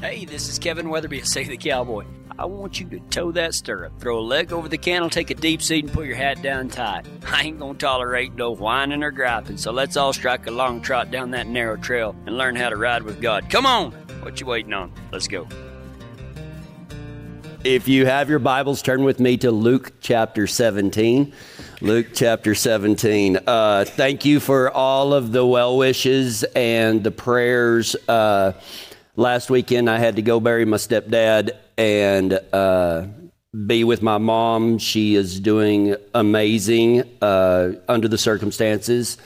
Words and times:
Hey, 0.00 0.26
this 0.26 0.50
is 0.50 0.58
Kevin 0.58 0.90
Weatherby 0.90 1.20
of 1.20 1.26
Say 1.26 1.44
the 1.44 1.56
Cowboy. 1.56 2.04
I 2.38 2.44
want 2.44 2.78
you 2.78 2.86
to 2.90 3.00
toe 3.08 3.32
that 3.32 3.54
stirrup, 3.54 3.98
throw 3.98 4.18
a 4.18 4.20
leg 4.20 4.52
over 4.52 4.68
the 4.68 4.76
cantle, 4.76 5.08
take 5.08 5.30
a 5.30 5.34
deep 5.34 5.62
seat, 5.62 5.84
and 5.84 5.92
put 5.92 6.06
your 6.06 6.16
hat 6.16 6.42
down 6.42 6.68
tight. 6.68 7.06
I 7.26 7.44
ain't 7.44 7.58
gonna 7.58 7.78
tolerate 7.78 8.34
no 8.34 8.50
whining 8.50 9.02
or 9.02 9.10
griping, 9.10 9.56
so 9.56 9.72
let's 9.72 9.96
all 9.96 10.12
strike 10.12 10.46
a 10.46 10.50
long 10.50 10.82
trot 10.82 11.10
down 11.10 11.30
that 11.30 11.46
narrow 11.46 11.78
trail 11.78 12.14
and 12.26 12.36
learn 12.36 12.56
how 12.56 12.68
to 12.68 12.76
ride 12.76 13.04
with 13.04 13.22
God. 13.22 13.48
Come 13.48 13.64
on! 13.64 13.92
What 14.20 14.38
you 14.38 14.46
waiting 14.46 14.74
on? 14.74 14.92
Let's 15.12 15.28
go. 15.28 15.48
If 17.64 17.88
you 17.88 18.04
have 18.04 18.28
your 18.28 18.38
Bibles, 18.38 18.82
turn 18.82 19.02
with 19.02 19.18
me 19.18 19.38
to 19.38 19.50
Luke 19.50 19.94
chapter 20.00 20.46
17. 20.46 21.32
Luke 21.80 22.08
chapter 22.14 22.54
17. 22.54 23.38
Uh, 23.46 23.84
thank 23.86 24.24
you 24.24 24.40
for 24.40 24.70
all 24.70 25.14
of 25.14 25.32
the 25.32 25.44
well 25.44 25.76
wishes 25.76 26.44
and 26.54 27.02
the 27.02 27.10
prayers. 27.10 27.96
Uh, 28.08 28.52
last 29.16 29.50
weekend, 29.50 29.90
I 29.90 29.98
had 29.98 30.16
to 30.16 30.22
go 30.22 30.38
bury 30.40 30.64
my 30.64 30.76
stepdad 30.76 31.52
and 31.76 32.38
uh, 32.52 33.06
be 33.66 33.84
with 33.84 34.02
my 34.02 34.18
mom. 34.18 34.78
She 34.78 35.14
is 35.14 35.40
doing 35.40 35.96
amazing 36.14 37.04
uh, 37.20 37.72
under 37.88 38.08
the 38.08 38.18
circumstances, 38.18 39.18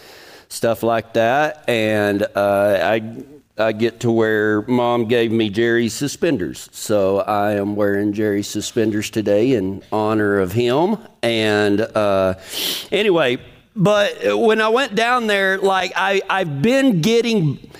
stuff 0.49 0.83
like 0.83 1.15
that. 1.15 1.69
And 1.69 2.23
uh, 2.35 2.79
I 2.83 3.25
I 3.59 3.73
get 3.73 4.01
to 4.01 4.11
where 4.11 4.63
mom 4.63 5.07
gave 5.07 5.31
me 5.31 5.51
Jerry's 5.51 5.93
suspenders. 5.93 6.71
So 6.73 7.19
I 7.19 7.53
am 7.53 7.77
wearing 7.77 8.15
Jerry's 8.15 8.49
suspenders 8.49 9.11
today 9.11 9.53
in 9.53 9.83
honor 9.93 10.39
of 10.39 10.53
him. 10.53 10.97
And 11.23 11.81
uh, 11.81 12.35
anyway, 12.91 13.39
but 13.77 14.39
when 14.39 14.63
I 14.63 14.69
went 14.69 14.95
down 14.95 15.27
there, 15.27 15.59
like 15.59 15.93
I, 15.95 16.23
I've 16.31 16.63
been 16.63 17.03
getting 17.03 17.71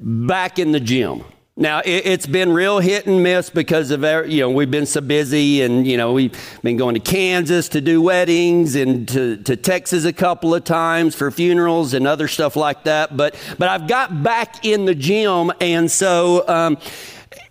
back 0.00 0.58
in 0.58 0.72
the 0.72 0.80
gym. 0.80 1.24
Now 1.60 1.82
it, 1.84 2.06
has 2.06 2.26
been 2.26 2.54
real 2.54 2.78
hit 2.78 3.06
and 3.06 3.22
miss 3.22 3.50
because 3.50 3.90
of 3.90 4.02
you 4.02 4.40
know 4.40 4.50
we've 4.50 4.70
been 4.70 4.86
so 4.86 5.02
busy 5.02 5.60
and 5.60 5.86
you 5.86 5.98
know 5.98 6.14
we've 6.14 6.34
been 6.62 6.78
going 6.78 6.94
to 6.94 7.00
Kansas 7.00 7.68
to 7.68 7.82
do 7.82 8.00
weddings 8.00 8.76
and 8.76 9.06
to, 9.08 9.36
to 9.36 9.56
Texas 9.56 10.06
a 10.06 10.12
couple 10.14 10.54
of 10.54 10.64
times 10.64 11.14
for 11.14 11.30
funerals 11.30 11.92
and 11.92 12.06
other 12.06 12.28
stuff 12.28 12.56
like 12.56 12.84
that. 12.84 13.14
But 13.14 13.36
but 13.58 13.68
I've 13.68 13.86
got 13.86 14.22
back 14.22 14.64
in 14.64 14.86
the 14.86 14.94
gym 14.94 15.52
and 15.60 15.90
so. 15.90 16.48
Um, 16.48 16.78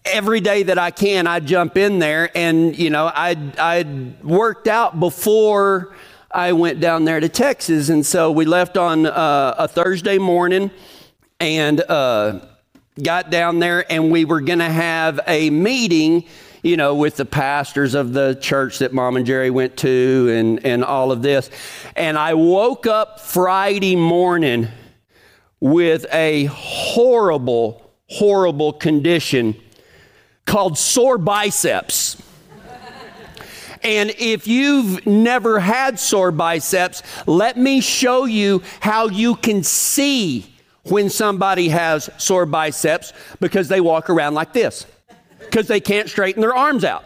every 0.06 0.40
day 0.42 0.64
that 0.64 0.80
I 0.80 0.90
can, 0.90 1.28
I 1.28 1.40
jump 1.40 1.78
in 1.78 2.00
there, 2.00 2.36
and 2.36 2.78
you 2.78 2.90
know, 2.90 3.06
I 3.06 3.36
I 3.60 3.86
worked 4.24 4.68
out 4.68 5.00
before 5.00 5.96
I 6.32 6.54
went 6.54 6.80
down 6.80 7.06
there 7.06 7.20
to 7.20 7.30
Texas, 7.30 7.90
and 7.90 8.04
so 8.04 8.32
we 8.32 8.46
left 8.46 8.76
on 8.76 9.06
uh, 9.06 9.54
a 9.58 9.68
Thursday 9.68 10.18
morning, 10.18 10.72
and 11.40 11.80
uh, 11.82 12.40
got 13.04 13.30
down 13.30 13.60
there 13.60 13.90
and 13.92 14.12
we 14.12 14.26
were 14.26 14.42
going 14.42 14.60
to 14.60 14.70
have 14.70 15.20
a 15.28 15.50
meeting 15.50 16.26
you 16.62 16.76
know, 16.76 16.96
with 16.96 17.16
the 17.16 17.26
pastors 17.26 17.96
of 17.96 18.14
the 18.14 18.36
church 18.42 18.80
that 18.80 18.94
mom 18.94 19.16
and 19.16 19.26
Jerry 19.26 19.50
went 19.50 19.78
to 19.78 20.28
and, 20.32 20.66
and 20.66 20.84
all 20.84 21.12
of 21.12 21.22
this. 21.22 21.50
And 21.96 22.18
I 22.18 22.34
woke 22.34 22.86
up 22.86 23.22
Friday 23.22 23.96
morning 23.96 24.68
with 25.60 26.06
a 26.12 26.46
horrible, 26.46 27.92
horrible 28.08 28.74
condition 28.74 29.56
called 30.46 30.78
sore 30.78 31.18
biceps. 31.18 32.22
And 33.82 34.14
if 34.20 34.46
you've 34.46 35.06
never 35.06 35.60
had 35.60 36.00
sore 36.00 36.32
biceps, 36.32 37.02
let 37.26 37.58
me 37.58 37.80
show 37.80 38.26
you 38.26 38.62
how 38.82 39.08
you 39.08 39.36
can 39.36 39.64
see 39.64 40.54
when 40.84 41.10
somebody 41.10 41.70
has 41.70 42.10
sore 42.18 42.46
biceps 42.46 43.14
because 43.40 43.68
they 43.68 43.82
walk 43.82 44.10
around 44.10 44.34
like 44.34 44.54
this 44.54 44.86
because 45.40 45.68
they 45.68 45.80
can't 45.80 46.10
straighten 46.10 46.42
their 46.42 46.56
arms 46.56 46.84
out, 46.84 47.04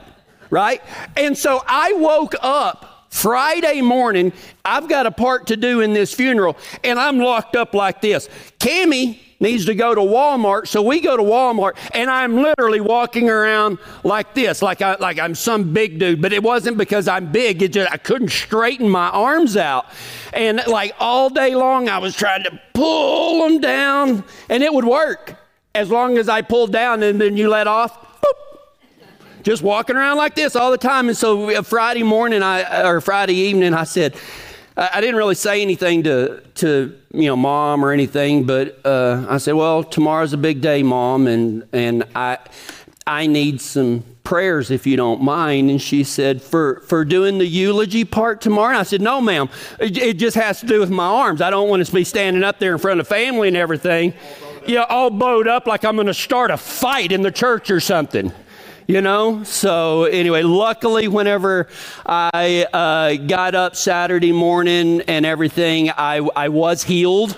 right? 0.50 0.82
And 1.16 1.38
so 1.38 1.62
I 1.66 1.94
woke 1.94 2.36
up 2.42 3.08
Friday 3.10 3.82
morning. 3.82 4.34
I've 4.66 4.90
got 4.90 5.06
a 5.06 5.12
part 5.12 5.48
to 5.48 5.58
do 5.58 5.82
in 5.82 5.94
this 5.94 6.14
funeral, 6.14 6.58
and 6.84 7.00
I'm 7.00 7.20
locked 7.20 7.56
up 7.56 7.74
like 7.74 8.02
this. 8.02 8.28
Cami 8.60 9.20
needs 9.44 9.66
to 9.66 9.76
go 9.76 9.94
to 9.94 10.02
Walmart, 10.02 10.68
so 10.68 10.82
we 10.82 11.00
go 11.00 11.16
to 11.16 11.22
Walmart, 11.22 11.78
and 11.94 12.10
I'm 12.10 12.36
literally 12.38 12.82
walking 12.82 13.30
around 13.30 13.78
like 14.04 14.34
this, 14.34 14.64
like 14.64 14.82
I 14.82 14.96
like 14.96 15.20
I'm 15.20 15.36
some 15.36 15.74
big 15.74 16.00
dude. 16.00 16.22
But 16.22 16.34
it 16.34 16.42
wasn't 16.42 16.80
because 16.80 17.08
I'm 17.08 17.32
big; 17.32 17.62
it 17.62 17.74
just 17.74 17.92
I 17.92 17.98
couldn't 17.98 18.30
straighten 18.30 18.90
my 18.90 19.10
arms 19.10 19.56
out, 19.56 19.86
and 20.34 20.64
like 20.66 20.96
all 21.00 21.30
day 21.30 21.54
long, 21.54 21.90
I 21.90 22.00
was 22.00 22.16
trying 22.16 22.44
to 22.46 22.60
pull 22.74 23.48
them 23.48 23.62
down, 23.62 24.24
and 24.50 24.64
it 24.64 24.74
would 24.74 24.86
work 24.86 25.36
as 25.76 25.92
long 25.92 26.18
as 26.18 26.30
I 26.30 26.42
pulled 26.42 26.72
down, 26.72 27.04
and 27.04 27.22
then 27.22 27.38
you 27.38 27.50
let 27.50 27.68
off. 27.68 28.00
Just 29.44 29.62
walking 29.62 29.98
around 29.98 30.16
like 30.16 30.36
this 30.36 30.56
all 30.56 30.72
the 30.72 30.78
time. 30.78 31.10
And 31.10 31.18
so 31.18 31.50
uh, 31.50 31.62
Friday 31.64 32.02
morning, 32.02 32.42
I 32.42 32.88
or 32.88 33.02
Friday 33.02 33.34
evening, 33.34 33.74
I 33.74 33.84
said, 33.84 34.16
I 34.76 35.02
didn't 35.02 35.18
really 35.18 35.36
say 35.36 35.62
anything 35.62 36.04
to, 36.04 36.42
to 36.56 36.98
you 37.14 37.28
know, 37.28 37.36
mom 37.36 37.86
or 37.86 37.92
anything, 37.92 38.46
but 38.46 38.80
uh, 38.84 39.26
I 39.30 39.38
said, 39.38 39.54
well, 39.54 39.84
tomorrow's 39.84 40.34
a 40.34 40.38
big 40.38 40.62
day, 40.62 40.82
mom, 40.82 41.28
and, 41.28 41.68
and 41.72 42.06
I, 42.16 42.40
I 43.06 43.28
need 43.28 43.62
some 43.62 44.04
prayers 44.24 44.72
if 44.72 44.88
you 44.88 44.98
don't 44.98 45.22
mind. 45.22 45.70
And 45.70 45.80
she 45.80 46.04
said, 46.04 46.42
for, 46.42 46.80
for 46.88 47.06
doing 47.06 47.38
the 47.38 47.46
eulogy 47.46 48.04
part 48.04 48.42
tomorrow? 48.42 48.70
And 48.70 48.80
I 48.80 48.84
said, 48.84 49.02
no, 49.02 49.22
ma'am. 49.22 49.48
It, 49.80 49.96
it 49.96 50.18
just 50.18 50.36
has 50.38 50.60
to 50.62 50.66
do 50.66 50.80
with 50.80 50.90
my 50.90 51.06
arms. 51.06 51.42
I 51.42 51.52
don't 51.52 51.70
want 51.70 51.86
to 51.86 51.94
be 51.94 52.04
standing 52.04 52.44
up 52.44 52.58
there 52.58 52.74
in 52.74 52.80
front 52.80 53.00
of 53.00 53.08
family 53.08 53.50
and 53.50 53.58
everything, 53.58 54.14
yeah, 54.66 54.86
all 54.90 55.12
bowed 55.12 55.48
up 55.48 55.68
like 55.68 55.86
I'm 55.86 55.96
going 55.96 56.08
to 56.08 56.14
start 56.16 56.50
a 56.50 56.58
fight 56.58 57.12
in 57.12 57.22
the 57.22 57.32
church 57.32 57.70
or 57.70 57.80
something 57.80 58.34
you 58.88 59.02
know? 59.02 59.44
So, 59.44 60.04
anyway, 60.06 60.44
luckily, 60.44 61.08
whenever 61.08 61.68
I 62.06 62.66
uh, 62.74 63.16
got 63.26 63.56
up 63.56 63.76
Saturday 63.76 64.32
morning 64.32 65.02
and 65.08 65.26
everything, 65.26 65.90
I, 65.92 66.18
I 66.36 66.50
was 66.50 66.84
healed. 66.84 67.38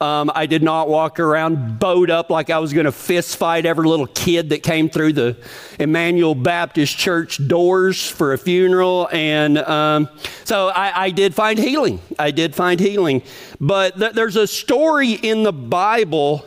Um, 0.00 0.32
I 0.34 0.46
did 0.46 0.64
not 0.64 0.88
walk 0.88 1.20
around 1.20 1.78
bowed 1.78 2.10
up 2.10 2.28
like 2.28 2.50
I 2.50 2.58
was 2.58 2.72
going 2.72 2.86
to 2.86 2.92
fist 2.92 3.36
fight 3.36 3.64
every 3.64 3.86
little 3.86 4.08
kid 4.08 4.48
that 4.50 4.64
came 4.64 4.90
through 4.90 5.12
the 5.12 5.36
Emmanuel 5.78 6.34
Baptist 6.34 6.98
Church 6.98 7.46
doors 7.46 8.10
for 8.10 8.32
a 8.32 8.38
funeral. 8.38 9.08
And 9.12 9.58
um, 9.58 10.08
so 10.42 10.68
I, 10.68 11.04
I, 11.04 11.10
did 11.10 11.36
find 11.36 11.56
healing. 11.56 12.00
I 12.18 12.32
did 12.32 12.52
find 12.52 12.80
healing. 12.80 13.22
But 13.60 13.96
th- 13.96 14.12
there's 14.14 14.34
a 14.34 14.48
story 14.48 15.12
in 15.12 15.44
the 15.44 15.52
Bible 15.52 16.44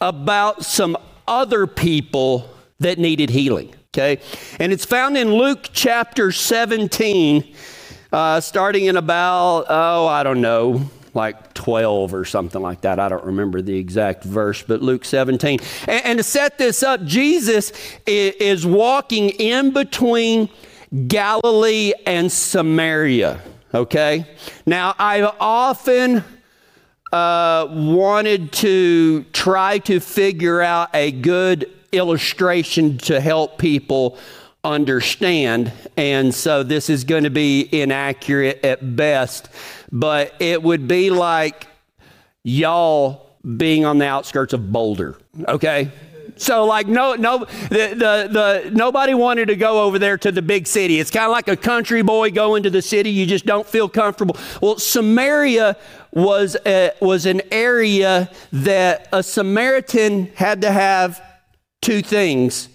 about 0.00 0.64
some 0.64 0.96
other 1.28 1.68
people 1.68 2.50
that 2.80 2.98
needed 2.98 3.30
healing. 3.30 3.74
Okay? 3.88 4.20
And 4.58 4.72
it's 4.72 4.84
found 4.84 5.16
in 5.16 5.34
Luke 5.34 5.70
chapter 5.72 6.32
17, 6.32 7.54
uh, 8.12 8.40
starting 8.40 8.86
in 8.86 8.96
about, 8.96 9.66
oh, 9.68 10.06
I 10.06 10.22
don't 10.22 10.40
know, 10.40 10.90
like 11.14 11.54
12 11.54 12.14
or 12.14 12.24
something 12.24 12.62
like 12.62 12.82
that. 12.82 13.00
I 13.00 13.08
don't 13.08 13.24
remember 13.24 13.62
the 13.62 13.76
exact 13.76 14.24
verse, 14.24 14.62
but 14.62 14.80
Luke 14.80 15.04
17. 15.04 15.58
And, 15.88 16.04
and 16.04 16.18
to 16.18 16.22
set 16.22 16.58
this 16.58 16.82
up, 16.82 17.04
Jesus 17.04 17.72
is, 18.06 18.34
is 18.34 18.66
walking 18.66 19.30
in 19.30 19.72
between 19.72 20.48
Galilee 21.06 21.92
and 22.06 22.30
Samaria. 22.30 23.40
Okay? 23.74 24.26
Now, 24.66 24.94
I've 24.98 25.34
often 25.40 26.24
uh, 27.12 27.66
wanted 27.70 28.52
to 28.52 29.24
try 29.32 29.78
to 29.78 30.00
figure 30.00 30.60
out 30.60 30.90
a 30.94 31.10
good 31.10 31.70
illustration 31.92 32.98
to 32.98 33.20
help 33.20 33.58
people 33.58 34.18
understand. 34.62 35.72
And 35.96 36.34
so 36.34 36.62
this 36.62 36.90
is 36.90 37.04
going 37.04 37.24
to 37.24 37.30
be 37.30 37.68
inaccurate 37.72 38.64
at 38.64 38.96
best, 38.96 39.48
but 39.90 40.34
it 40.38 40.62
would 40.62 40.86
be 40.86 41.10
like 41.10 41.66
y'all 42.42 43.30
being 43.56 43.84
on 43.84 43.98
the 43.98 44.06
outskirts 44.06 44.52
of 44.52 44.70
Boulder, 44.70 45.16
okay? 45.48 45.90
So 46.36 46.64
like 46.64 46.86
no 46.86 47.16
no 47.16 47.38
the, 47.38 47.94
the 47.94 48.28
the 48.30 48.70
nobody 48.72 49.12
wanted 49.12 49.48
to 49.48 49.56
go 49.56 49.82
over 49.82 49.98
there 49.98 50.16
to 50.18 50.32
the 50.32 50.40
big 50.40 50.66
city. 50.66 50.98
It's 50.98 51.10
kind 51.10 51.26
of 51.26 51.32
like 51.32 51.48
a 51.48 51.56
country 51.56 52.00
boy 52.00 52.30
going 52.30 52.62
to 52.62 52.70
the 52.70 52.80
city. 52.80 53.10
You 53.10 53.26
just 53.26 53.44
don't 53.44 53.66
feel 53.66 53.90
comfortable. 53.90 54.36
Well, 54.62 54.78
Samaria 54.78 55.76
was 56.12 56.56
a, 56.64 56.92
was 57.00 57.26
an 57.26 57.42
area 57.50 58.30
that 58.52 59.08
a 59.12 59.22
Samaritan 59.22 60.26
had 60.34 60.62
to 60.62 60.72
have 60.72 61.20
two 61.80 62.02
things 62.02 62.68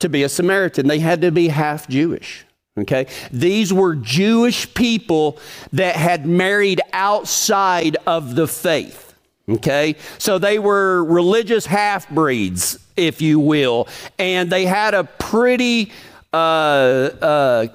to 0.00 0.08
be 0.08 0.22
a 0.22 0.28
Samaritan 0.28 0.86
they 0.86 0.98
had 0.98 1.20
to 1.22 1.30
be 1.30 1.48
half 1.48 1.88
Jewish. 1.88 2.44
Okay? 2.76 3.06
These 3.30 3.72
were 3.72 3.94
Jewish 3.94 4.72
people 4.74 5.38
that 5.72 5.96
had 5.96 6.26
married 6.26 6.80
outside 6.92 7.96
of 8.06 8.34
the 8.34 8.48
faith. 8.48 9.14
Okay? 9.48 9.96
So 10.18 10.38
they 10.38 10.58
were 10.58 11.04
religious 11.04 11.66
half 11.66 12.08
breeds, 12.10 12.78
if 12.96 13.22
you 13.22 13.38
will. 13.38 13.86
And 14.18 14.50
they 14.50 14.64
had 14.64 14.94
a 14.94 15.04
pretty 15.04 15.92
uh, 16.32 16.36
uh, 16.36 17.66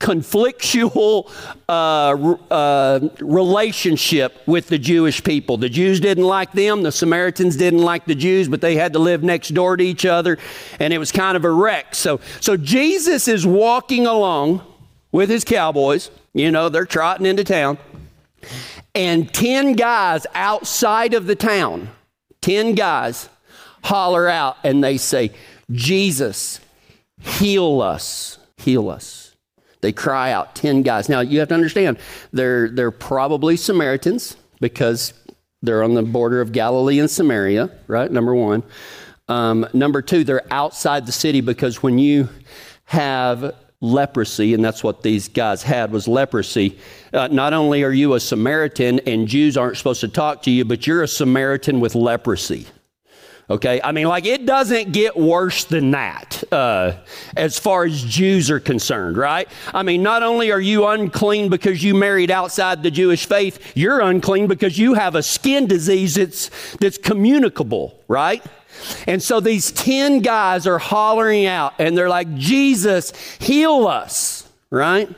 conflictual 0.00 1.30
uh, 1.68 2.34
uh, 2.52 3.08
relationship 3.20 4.42
with 4.46 4.68
the 4.68 4.78
Jewish 4.78 5.22
people. 5.24 5.56
The 5.56 5.68
Jews 5.68 6.00
didn't 6.00 6.24
like 6.24 6.52
them, 6.52 6.82
the 6.82 6.92
Samaritans 6.92 7.56
didn't 7.56 7.82
like 7.82 8.04
the 8.04 8.14
Jews, 8.14 8.48
but 8.48 8.60
they 8.60 8.76
had 8.76 8.92
to 8.94 8.98
live 8.98 9.22
next 9.22 9.48
door 9.48 9.76
to 9.76 9.84
each 9.84 10.04
other, 10.04 10.38
and 10.78 10.92
it 10.92 10.98
was 10.98 11.12
kind 11.12 11.36
of 11.36 11.44
a 11.44 11.50
wreck. 11.50 11.94
So, 11.94 12.20
so 12.40 12.56
Jesus 12.56 13.28
is 13.28 13.46
walking 13.46 14.06
along 14.06 14.62
with 15.12 15.30
his 15.30 15.44
cowboys. 15.44 16.10
You 16.34 16.50
know, 16.50 16.68
they're 16.68 16.86
trotting 16.86 17.26
into 17.26 17.44
town, 17.44 17.78
and 18.94 19.32
10 19.32 19.74
guys 19.74 20.26
outside 20.34 21.14
of 21.14 21.26
the 21.26 21.36
town, 21.36 21.88
10 22.42 22.74
guys, 22.74 23.28
holler 23.84 24.28
out 24.28 24.56
and 24.64 24.82
they 24.82 24.96
say, 24.96 25.30
Jesus, 25.70 26.60
heal 27.20 27.80
us, 27.80 28.38
heal 28.58 28.88
us. 28.88 29.23
They 29.84 29.92
cry 29.92 30.32
out, 30.32 30.54
10 30.54 30.80
guys. 30.80 31.10
Now, 31.10 31.20
you 31.20 31.40
have 31.40 31.48
to 31.48 31.54
understand, 31.54 31.98
they're, 32.32 32.70
they're 32.70 32.90
probably 32.90 33.54
Samaritans 33.58 34.34
because 34.58 35.12
they're 35.60 35.82
on 35.82 35.92
the 35.92 36.02
border 36.02 36.40
of 36.40 36.52
Galilee 36.52 36.98
and 37.00 37.10
Samaria, 37.10 37.70
right? 37.86 38.10
Number 38.10 38.34
one. 38.34 38.62
Um, 39.28 39.66
number 39.74 40.00
two, 40.00 40.24
they're 40.24 40.50
outside 40.50 41.04
the 41.04 41.12
city 41.12 41.42
because 41.42 41.82
when 41.82 41.98
you 41.98 42.30
have 42.86 43.54
leprosy, 43.82 44.54
and 44.54 44.64
that's 44.64 44.82
what 44.82 45.02
these 45.02 45.28
guys 45.28 45.62
had 45.62 45.92
was 45.92 46.08
leprosy. 46.08 46.78
Uh, 47.12 47.28
not 47.28 47.52
only 47.52 47.82
are 47.82 47.92
you 47.92 48.14
a 48.14 48.20
Samaritan 48.20 49.00
and 49.00 49.28
Jews 49.28 49.58
aren't 49.58 49.76
supposed 49.76 50.00
to 50.00 50.08
talk 50.08 50.40
to 50.44 50.50
you, 50.50 50.64
but 50.64 50.86
you're 50.86 51.02
a 51.02 51.08
Samaritan 51.08 51.78
with 51.78 51.94
leprosy. 51.94 52.66
Okay, 53.50 53.78
I 53.84 53.92
mean, 53.92 54.06
like 54.06 54.24
it 54.24 54.46
doesn't 54.46 54.92
get 54.92 55.18
worse 55.18 55.64
than 55.64 55.90
that 55.90 56.42
uh, 56.50 56.96
as 57.36 57.58
far 57.58 57.84
as 57.84 58.02
Jews 58.02 58.50
are 58.50 58.60
concerned, 58.60 59.18
right? 59.18 59.46
I 59.74 59.82
mean, 59.82 60.02
not 60.02 60.22
only 60.22 60.50
are 60.50 60.60
you 60.60 60.86
unclean 60.86 61.50
because 61.50 61.82
you 61.84 61.94
married 61.94 62.30
outside 62.30 62.82
the 62.82 62.90
Jewish 62.90 63.26
faith, 63.26 63.76
you're 63.76 64.00
unclean 64.00 64.46
because 64.46 64.78
you 64.78 64.94
have 64.94 65.14
a 65.14 65.22
skin 65.22 65.66
disease 65.66 66.14
that's 66.14 66.48
that's 66.76 66.96
communicable, 66.96 68.02
right? 68.08 68.42
And 69.06 69.22
so 69.22 69.40
these 69.40 69.70
10 69.72 70.20
guys 70.20 70.66
are 70.66 70.78
hollering 70.78 71.44
out 71.44 71.74
and 71.78 71.96
they're 71.96 72.08
like, 72.08 72.34
Jesus, 72.36 73.12
heal 73.38 73.86
us, 73.86 74.48
right? 74.70 75.08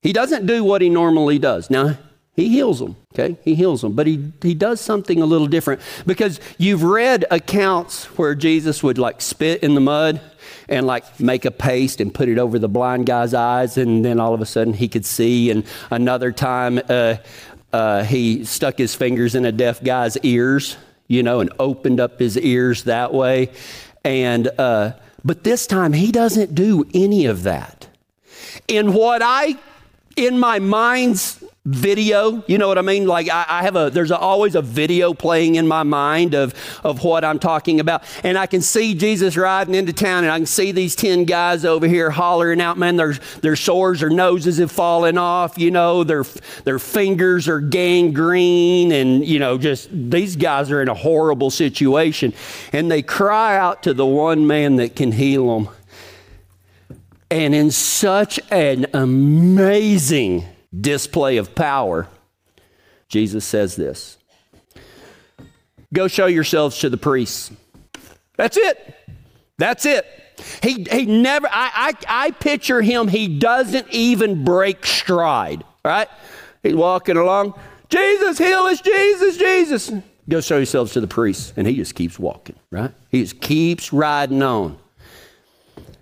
He 0.00 0.14
doesn't 0.14 0.46
do 0.46 0.64
what 0.64 0.80
he 0.80 0.88
normally 0.88 1.38
does. 1.38 1.68
Now, 1.68 1.96
he 2.34 2.48
heals 2.48 2.78
them, 2.78 2.96
okay? 3.12 3.36
He 3.44 3.54
heals 3.54 3.82
them. 3.82 3.92
But 3.92 4.06
he, 4.06 4.32
he 4.40 4.54
does 4.54 4.80
something 4.80 5.20
a 5.20 5.26
little 5.26 5.46
different 5.46 5.82
because 6.06 6.40
you've 6.56 6.82
read 6.82 7.26
accounts 7.30 8.06
where 8.16 8.34
Jesus 8.34 8.82
would 8.82 8.96
like 8.96 9.20
spit 9.20 9.62
in 9.62 9.74
the 9.74 9.82
mud 9.82 10.20
and 10.66 10.86
like 10.86 11.20
make 11.20 11.44
a 11.44 11.50
paste 11.50 12.00
and 12.00 12.14
put 12.14 12.30
it 12.30 12.38
over 12.38 12.58
the 12.58 12.68
blind 12.68 13.04
guy's 13.04 13.34
eyes, 13.34 13.76
and 13.76 14.02
then 14.02 14.18
all 14.18 14.32
of 14.32 14.40
a 14.40 14.46
sudden 14.46 14.72
he 14.72 14.88
could 14.88 15.04
see. 15.04 15.50
And 15.50 15.64
another 15.90 16.32
time 16.32 16.80
uh, 16.88 17.16
uh, 17.72 18.04
he 18.04 18.44
stuck 18.44 18.78
his 18.78 18.94
fingers 18.94 19.34
in 19.34 19.44
a 19.44 19.52
deaf 19.52 19.82
guy's 19.82 20.16
ears, 20.18 20.78
you 21.08 21.22
know, 21.22 21.40
and 21.40 21.52
opened 21.58 22.00
up 22.00 22.18
his 22.18 22.38
ears 22.38 22.84
that 22.84 23.12
way. 23.12 23.50
And, 24.04 24.48
uh, 24.58 24.94
but 25.22 25.44
this 25.44 25.66
time 25.66 25.92
he 25.92 26.10
doesn't 26.10 26.54
do 26.54 26.86
any 26.94 27.26
of 27.26 27.42
that. 27.42 27.88
In 28.68 28.94
what 28.94 29.20
I, 29.22 29.56
in 30.16 30.38
my 30.38 30.58
mind's 30.58 31.41
video 31.64 32.42
you 32.48 32.58
know 32.58 32.66
what 32.66 32.76
i 32.76 32.82
mean? 32.82 33.06
Like 33.06 33.30
i, 33.30 33.44
I 33.48 33.62
have 33.62 33.76
a 33.76 33.88
there's 33.88 34.10
a, 34.10 34.18
always 34.18 34.56
a 34.56 34.62
video 34.62 35.14
playing 35.14 35.54
in 35.54 35.68
my 35.68 35.84
mind 35.84 36.34
of 36.34 36.54
of 36.82 37.04
what 37.04 37.24
i'm 37.24 37.38
talking 37.38 37.78
about. 37.78 38.02
And 38.24 38.36
i 38.36 38.46
can 38.46 38.60
see 38.62 38.94
jesus 38.94 39.36
riding 39.36 39.74
into 39.74 39.92
town 39.92 40.24
and 40.24 40.32
i 40.32 40.38
can 40.38 40.46
see 40.46 40.72
these 40.72 40.96
10 40.96 41.24
guys 41.24 41.64
over 41.64 41.86
here 41.86 42.10
hollering 42.10 42.60
out 42.60 42.78
man 42.78 42.96
their 42.96 43.12
their 43.42 43.54
sores 43.54 44.00
their 44.00 44.10
noses 44.10 44.58
have 44.58 44.72
fallen 44.72 45.16
off 45.16 45.56
you 45.56 45.70
know 45.70 46.02
their 46.02 46.24
their 46.64 46.80
fingers 46.80 47.46
are 47.48 47.60
gangrene 47.60 48.90
and 48.90 49.24
you 49.24 49.38
know 49.38 49.56
just 49.56 49.88
these 49.92 50.34
guys 50.34 50.70
are 50.70 50.82
in 50.82 50.88
a 50.88 50.94
horrible 50.94 51.50
situation. 51.50 52.32
And 52.72 52.90
they 52.90 53.02
cry 53.02 53.56
out 53.56 53.82
to 53.84 53.94
the 53.94 54.06
one 54.06 54.46
man 54.46 54.76
that 54.76 54.96
can 54.96 55.12
heal 55.12 55.58
them 55.58 55.74
and 57.30 57.54
in 57.54 57.70
such 57.70 58.38
an 58.50 58.86
amazing 58.92 60.44
display 60.78 61.36
of 61.36 61.54
power, 61.54 62.08
Jesus 63.08 63.44
says 63.44 63.76
this 63.76 64.18
Go 65.92 66.08
show 66.08 66.26
yourselves 66.26 66.78
to 66.78 66.88
the 66.88 66.96
priests. 66.96 67.50
That's 68.36 68.56
it. 68.56 68.94
That's 69.58 69.84
it. 69.84 70.06
He, 70.62 70.86
he 70.90 71.06
never, 71.06 71.46
I, 71.46 71.94
I, 72.08 72.26
I 72.26 72.30
picture 72.32 72.80
him, 72.80 73.08
he 73.08 73.28
doesn't 73.38 73.86
even 73.90 74.44
break 74.44 74.84
stride, 74.86 75.62
right? 75.84 76.08
He's 76.62 76.74
walking 76.74 77.16
along. 77.16 77.54
Jesus, 77.88 78.38
heal 78.38 78.60
us, 78.60 78.80
Jesus, 78.80 79.36
Jesus. 79.36 79.92
Go 80.28 80.40
show 80.40 80.56
yourselves 80.56 80.92
to 80.94 81.00
the 81.00 81.06
priests. 81.06 81.52
And 81.56 81.66
he 81.66 81.76
just 81.76 81.94
keeps 81.94 82.18
walking, 82.18 82.56
right? 82.70 82.92
He 83.10 83.22
just 83.22 83.40
keeps 83.40 83.92
riding 83.92 84.42
on. 84.42 84.78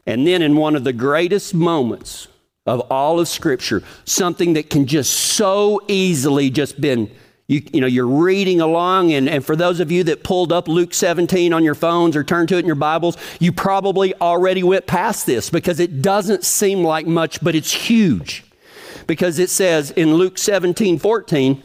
And 0.07 0.27
then, 0.27 0.43
in 0.43 0.57
one 0.57 0.77
of 0.77 0.85
the 0.85 0.93
greatest 0.93 1.53
moments 1.55 2.29
of 2.67 2.81
all 2.91 3.21
of 3.21 3.29
Scripture, 3.29 3.83
something 4.05 4.55
that 4.55 4.71
can 4.71 4.87
just 4.87 5.13
so 5.13 5.81
easily 5.89 6.51
just 6.51 6.81
been, 6.81 7.11
you, 7.49 7.63
you 7.73 7.81
know, 7.81 7.87
you're 7.87 8.07
reading 8.07 8.61
along, 8.61 9.13
and, 9.13 9.29
and 9.29 9.45
for 9.45 9.57
those 9.57 9.81
of 9.81 9.91
you 9.91 10.05
that 10.05 10.23
pulled 10.23 10.53
up 10.53 10.69
Luke 10.69 10.95
17 10.95 11.53
on 11.53 11.65
your 11.65 11.75
phones 11.75 12.17
or 12.17 12.23
turned 12.23 12.49
to 12.51 12.57
it 12.57 12.61
in 12.61 12.67
your 12.67 12.75
Bibles, 12.75 13.17
you 13.41 13.53
probably 13.53 14.15
already 14.21 14.63
went 14.63 14.87
past 14.87 15.27
this 15.27 15.51
because 15.51 15.81
it 15.81 16.03
doesn't 16.03 16.45
seem 16.45 16.83
like 16.85 17.07
much, 17.07 17.43
but 17.43 17.55
it's 17.55 17.73
huge. 17.73 18.45
Because 19.07 19.39
it 19.39 19.51
says 19.51 19.91
in 19.93 20.15
Luke 20.15 20.39
17 20.39 20.99
14, 20.99 21.63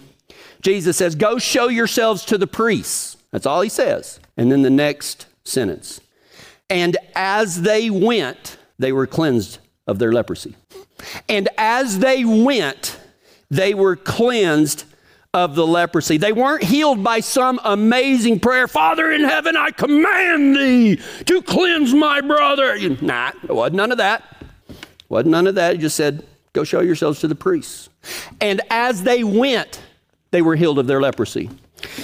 Jesus 0.62 0.98
says, 0.98 1.14
Go 1.14 1.38
show 1.38 1.68
yourselves 1.68 2.26
to 2.26 2.38
the 2.40 2.48
priests. 2.48 3.18
That's 3.32 3.46
all 3.46 3.62
he 3.62 3.70
says. 3.70 4.20
And 4.38 4.52
then 4.52 4.64
the 4.64 4.70
next 4.70 5.28
sentence, 5.44 6.02
and 6.70 6.98
as 7.16 7.62
they 7.62 7.90
went, 7.92 8.58
they 8.80 8.92
were 8.92 9.06
cleansed 9.06 9.60
of 9.86 10.00
their 10.00 10.12
leprosy. 10.12 10.56
And 11.30 11.50
as 11.58 12.00
they 12.00 12.26
went, 12.26 12.98
they 13.50 13.74
were 13.74 13.96
cleansed 13.96 14.86
of 15.34 15.56
the 15.56 15.68
leprosy. 15.68 16.18
They 16.18 16.32
weren't 16.32 16.64
healed 16.64 17.04
by 17.04 17.20
some 17.20 17.60
amazing 17.64 18.40
prayer. 18.40 18.68
Father 18.70 19.12
in 19.12 19.24
heaven, 19.24 19.58
I 19.58 19.72
command 19.72 20.56
thee 20.56 21.00
to 21.26 21.42
cleanse 21.42 21.94
my 21.94 22.22
brother. 22.22 22.78
Nah, 23.02 23.32
it 23.44 23.52
wasn't 23.52 23.76
none 23.76 23.92
of 23.92 23.98
that. 23.98 24.24
It 24.70 24.78
Wasn't 25.10 25.32
none 25.32 25.46
of 25.46 25.56
that. 25.56 25.76
He 25.76 25.82
just 25.82 25.98
said, 25.98 26.26
go 26.54 26.64
show 26.64 26.80
yourselves 26.80 27.20
to 27.20 27.28
the 27.28 27.36
priests. 27.36 27.90
And 28.40 28.62
as 28.70 29.04
they 29.04 29.24
went, 29.26 29.82
they 30.32 30.42
were 30.42 30.56
healed 30.56 30.80
of 30.80 30.88
their 30.88 31.02
leprosy. 31.02 31.50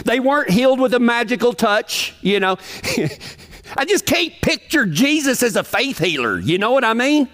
They 0.03 0.19
weren't 0.19 0.49
healed 0.49 0.79
with 0.79 0.93
a 0.93 0.99
magical 0.99 1.53
touch, 1.53 2.13
you 2.21 2.39
know. 2.39 2.57
I 3.77 3.85
just 3.85 4.05
can't 4.05 4.33
picture 4.41 4.85
Jesus 4.85 5.41
as 5.41 5.55
a 5.55 5.63
faith 5.63 5.99
healer. 5.99 6.37
You 6.37 6.57
know 6.57 6.71
what 6.71 6.83
I 6.83 6.93
mean? 6.93 7.29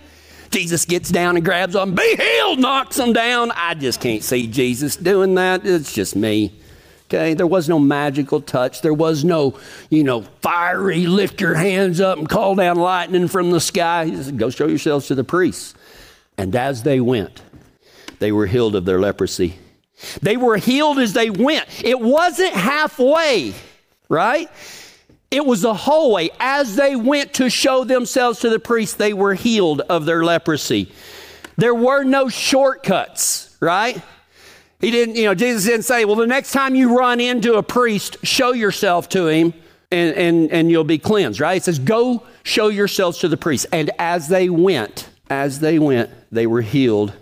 Jesus 0.50 0.86
gets 0.86 1.10
down 1.10 1.36
and 1.36 1.46
grabs 1.46 1.74
them, 1.74 1.94
be 1.94 2.16
healed, 2.16 2.60
knocks 2.60 2.98
them 2.98 3.13
down. 3.13 3.51
I 3.56 3.74
just 3.74 4.00
can't 4.01 4.24
see 4.24 4.48
Jesus 4.48 4.96
doing 4.96 5.36
that. 5.36 5.66
It's 5.66 5.94
just 5.94 6.16
me. 6.16 6.54
Okay, 7.06 7.34
there 7.36 7.48
was 7.48 7.70
no 7.70 7.80
magical 7.80 8.42
touch. 8.42 8.82
There 8.82 8.94
was 8.94 9.24
no, 9.24 9.58
you 9.89 10.04
know, 10.04 10.22
fiery 10.42 11.06
lift 11.08 11.39
your 11.39 11.54
hands 11.54 12.01
up 12.01 12.18
and 12.18 12.27
call 12.27 12.56
down 12.56 12.75
lightning 12.75 13.30
from 13.30 13.51
the 13.51 13.62
sky. 13.62 14.06
He 14.06 14.22
said, 14.22 14.38
Go 14.38 14.50
show 14.50 14.68
yourselves 14.68 15.08
to 15.08 15.16
the 15.16 15.24
priests. 15.24 15.74
And 16.38 16.54
as 16.54 16.84
they 16.84 17.00
went, 17.00 17.42
they 18.20 18.34
were 18.34 18.46
healed 18.46 18.75
of 18.75 18.84
their 18.84 19.00
leprosy. 19.00 19.56
They 20.22 20.36
were 20.38 20.58
healed 20.58 21.00
as 21.00 21.13
they 21.13 21.30
went. 21.30 21.66
It 21.84 22.00
wasn't 22.00 22.54
halfway, 22.54 23.54
right? 24.10 24.50
It 25.29 25.46
was 25.46 25.62
the 25.62 25.74
whole 25.74 26.13
way. 26.13 26.29
As 26.39 26.75
they 26.75 26.96
went 26.96 27.34
to 27.34 27.50
show 27.50 27.84
themselves 27.84 28.39
to 28.39 28.50
the 28.50 28.60
priest, 28.60 28.98
they 28.98 29.13
were 29.13 29.34
healed 29.34 29.81
of 29.81 30.05
their 30.05 30.24
leprosy. 30.24 30.91
There 31.57 31.75
were 31.75 32.03
no 32.03 32.29
shortcuts, 32.29 33.55
right? 33.60 34.01
He 34.79 34.91
didn't, 34.91 35.15
you 35.15 35.25
know, 35.25 35.34
Jesus 35.34 35.65
didn't 35.65 35.84
say, 35.84 36.05
well, 36.05 36.15
the 36.15 36.27
next 36.27 36.51
time 36.51 36.75
you 36.75 36.98
run 36.98 37.19
into 37.19 37.55
a 37.55 37.63
priest, 37.63 38.17
show 38.24 38.53
yourself 38.53 39.10
to 39.10 39.27
him 39.27 39.53
and, 39.91 40.15
and, 40.15 40.51
and 40.51 40.72
you'll 40.72 40.84
be 40.84 41.00
cleansed, 41.00 41.39
right? 41.39 41.55
He 41.55 41.60
says, 41.60 41.79
go 41.79 42.24
show 42.43 42.67
yourselves 42.67 43.17
to 43.19 43.27
the 43.27 43.38
priest. 43.38 43.65
And 43.72 43.89
as 43.98 44.27
they 44.27 44.50
went, 44.50 45.10
as 45.29 45.60
they 45.60 45.79
went, 45.79 46.12
they 46.31 46.46
were 46.46 46.62
healed 46.62 47.13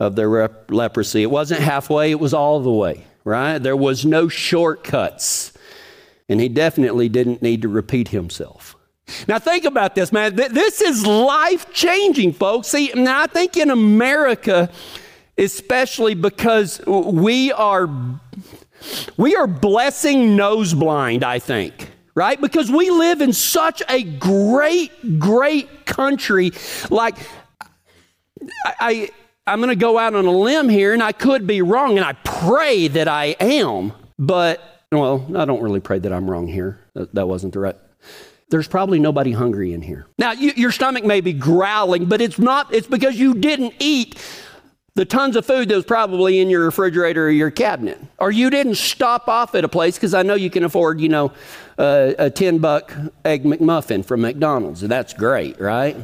of 0.00 0.16
their 0.16 0.28
rep- 0.28 0.70
leprosy. 0.70 1.22
It 1.22 1.30
wasn't 1.30 1.60
halfway, 1.60 2.10
it 2.10 2.18
was 2.18 2.34
all 2.34 2.60
the 2.60 2.72
way, 2.72 3.04
right? 3.24 3.58
There 3.58 3.76
was 3.76 4.04
no 4.04 4.28
shortcuts 4.28 5.52
and 6.30 6.40
he 6.40 6.48
definitely 6.48 7.08
didn't 7.08 7.42
need 7.42 7.60
to 7.60 7.68
repeat 7.68 8.08
himself. 8.08 8.76
Now, 9.26 9.40
think 9.40 9.64
about 9.64 9.96
this, 9.96 10.12
man. 10.12 10.36
This 10.36 10.80
is 10.80 11.04
life 11.04 11.72
changing, 11.72 12.32
folks. 12.32 12.68
See, 12.68 12.92
now 12.94 13.22
I 13.22 13.26
think 13.26 13.56
in 13.56 13.70
America, 13.70 14.70
especially 15.36 16.14
because 16.14 16.80
we 16.86 17.50
are 17.50 17.90
we 19.16 19.34
are 19.34 19.48
blessing 19.48 20.36
nose 20.36 20.72
blind, 20.72 21.24
I 21.24 21.40
think, 21.40 21.90
right? 22.14 22.40
Because 22.40 22.70
we 22.70 22.90
live 22.90 23.20
in 23.20 23.32
such 23.32 23.82
a 23.88 24.04
great, 24.04 25.18
great 25.18 25.84
country. 25.84 26.52
Like, 26.88 27.16
I, 28.64 28.74
I 28.80 29.10
I'm 29.48 29.58
going 29.58 29.70
to 29.70 29.76
go 29.76 29.98
out 29.98 30.14
on 30.14 30.26
a 30.26 30.30
limb 30.30 30.68
here, 30.68 30.92
and 30.92 31.02
I 31.02 31.10
could 31.10 31.48
be 31.48 31.62
wrong, 31.62 31.98
and 31.98 32.06
I 32.06 32.12
pray 32.12 32.86
that 32.86 33.08
I 33.08 33.34
am, 33.40 33.92
but 34.16 34.79
well, 34.92 35.24
I 35.36 35.44
don't 35.44 35.62
really 35.62 35.80
pray 35.80 35.98
that 36.00 36.12
I'm 36.12 36.28
wrong 36.28 36.48
here. 36.48 36.80
That, 36.94 37.26
wasn't 37.26 37.52
the 37.52 37.60
right. 37.60 37.76
There's 38.48 38.66
probably 38.66 38.98
nobody 38.98 39.30
hungry 39.30 39.72
in 39.72 39.82
here. 39.82 40.06
Now, 40.18 40.32
you, 40.32 40.52
your 40.56 40.72
stomach 40.72 41.04
may 41.04 41.20
be 41.20 41.32
growling, 41.32 42.06
but 42.06 42.20
it's 42.20 42.38
not. 42.38 42.74
It's 42.74 42.88
because 42.88 43.16
you 43.16 43.34
didn't 43.34 43.74
eat 43.78 44.20
the 44.94 45.04
tons 45.04 45.36
of 45.36 45.46
food 45.46 45.68
that 45.68 45.76
was 45.76 45.84
probably 45.84 46.40
in 46.40 46.50
your 46.50 46.64
refrigerator 46.64 47.26
or 47.26 47.30
your 47.30 47.52
cabinet. 47.52 48.00
Or 48.18 48.32
you 48.32 48.50
didn't 48.50 48.74
stop 48.74 49.28
off 49.28 49.54
at 49.54 49.64
a 49.64 49.68
place 49.68 49.94
because 49.94 50.14
I 50.14 50.22
know 50.22 50.34
you 50.34 50.50
can 50.50 50.64
afford, 50.64 51.00
you 51.00 51.08
know, 51.08 51.32
uh, 51.78 52.12
a 52.18 52.28
10 52.28 52.58
buck 52.58 52.92
egg 53.24 53.44
McMuffin 53.44 54.04
from 54.04 54.22
McDonald's. 54.22 54.82
And 54.82 54.90
that's 54.90 55.14
great, 55.14 55.60
right? 55.60 55.96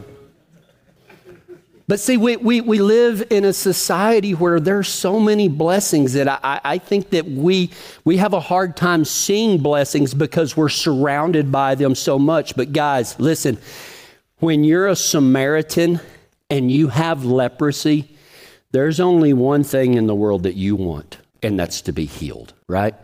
But 1.88 2.00
see, 2.00 2.16
we, 2.16 2.36
we, 2.36 2.60
we 2.60 2.80
live 2.80 3.24
in 3.30 3.44
a 3.44 3.52
society 3.52 4.32
where 4.32 4.58
there 4.58 4.78
are 4.78 4.82
so 4.84 5.20
many 5.20 5.48
blessings 5.48 6.14
that 6.14 6.28
I, 6.28 6.60
I 6.64 6.78
think 6.78 7.10
that 7.10 7.26
we, 7.26 7.70
we 8.04 8.16
have 8.16 8.32
a 8.32 8.40
hard 8.40 8.76
time 8.76 9.04
seeing 9.04 9.58
blessings 9.58 10.12
because 10.12 10.56
we're 10.56 10.68
surrounded 10.68 11.52
by 11.52 11.76
them 11.76 11.94
so 11.94 12.18
much. 12.18 12.56
But 12.56 12.72
guys, 12.72 13.18
listen, 13.20 13.58
when 14.38 14.64
you're 14.64 14.88
a 14.88 14.96
Samaritan 14.96 16.00
and 16.50 16.72
you 16.72 16.88
have 16.88 17.24
leprosy, 17.24 18.16
there's 18.72 18.98
only 18.98 19.32
one 19.32 19.62
thing 19.62 19.94
in 19.94 20.08
the 20.08 20.14
world 20.14 20.42
that 20.42 20.56
you 20.56 20.74
want, 20.74 21.18
and 21.40 21.58
that's 21.58 21.80
to 21.82 21.92
be 21.92 22.04
healed, 22.04 22.52
right? 22.66 22.96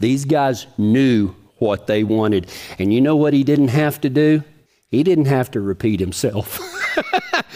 These 0.00 0.24
guys 0.24 0.66
knew 0.78 1.34
what 1.58 1.86
they 1.86 2.04
wanted. 2.04 2.50
And 2.78 2.92
you 2.92 3.02
know 3.02 3.16
what 3.16 3.34
he 3.34 3.44
didn't 3.44 3.68
have 3.68 4.00
to 4.00 4.10
do? 4.10 4.42
He 4.94 5.02
didn't 5.02 5.26
have 5.26 5.50
to 5.52 5.60
repeat 5.60 6.00
himself. 6.00 6.60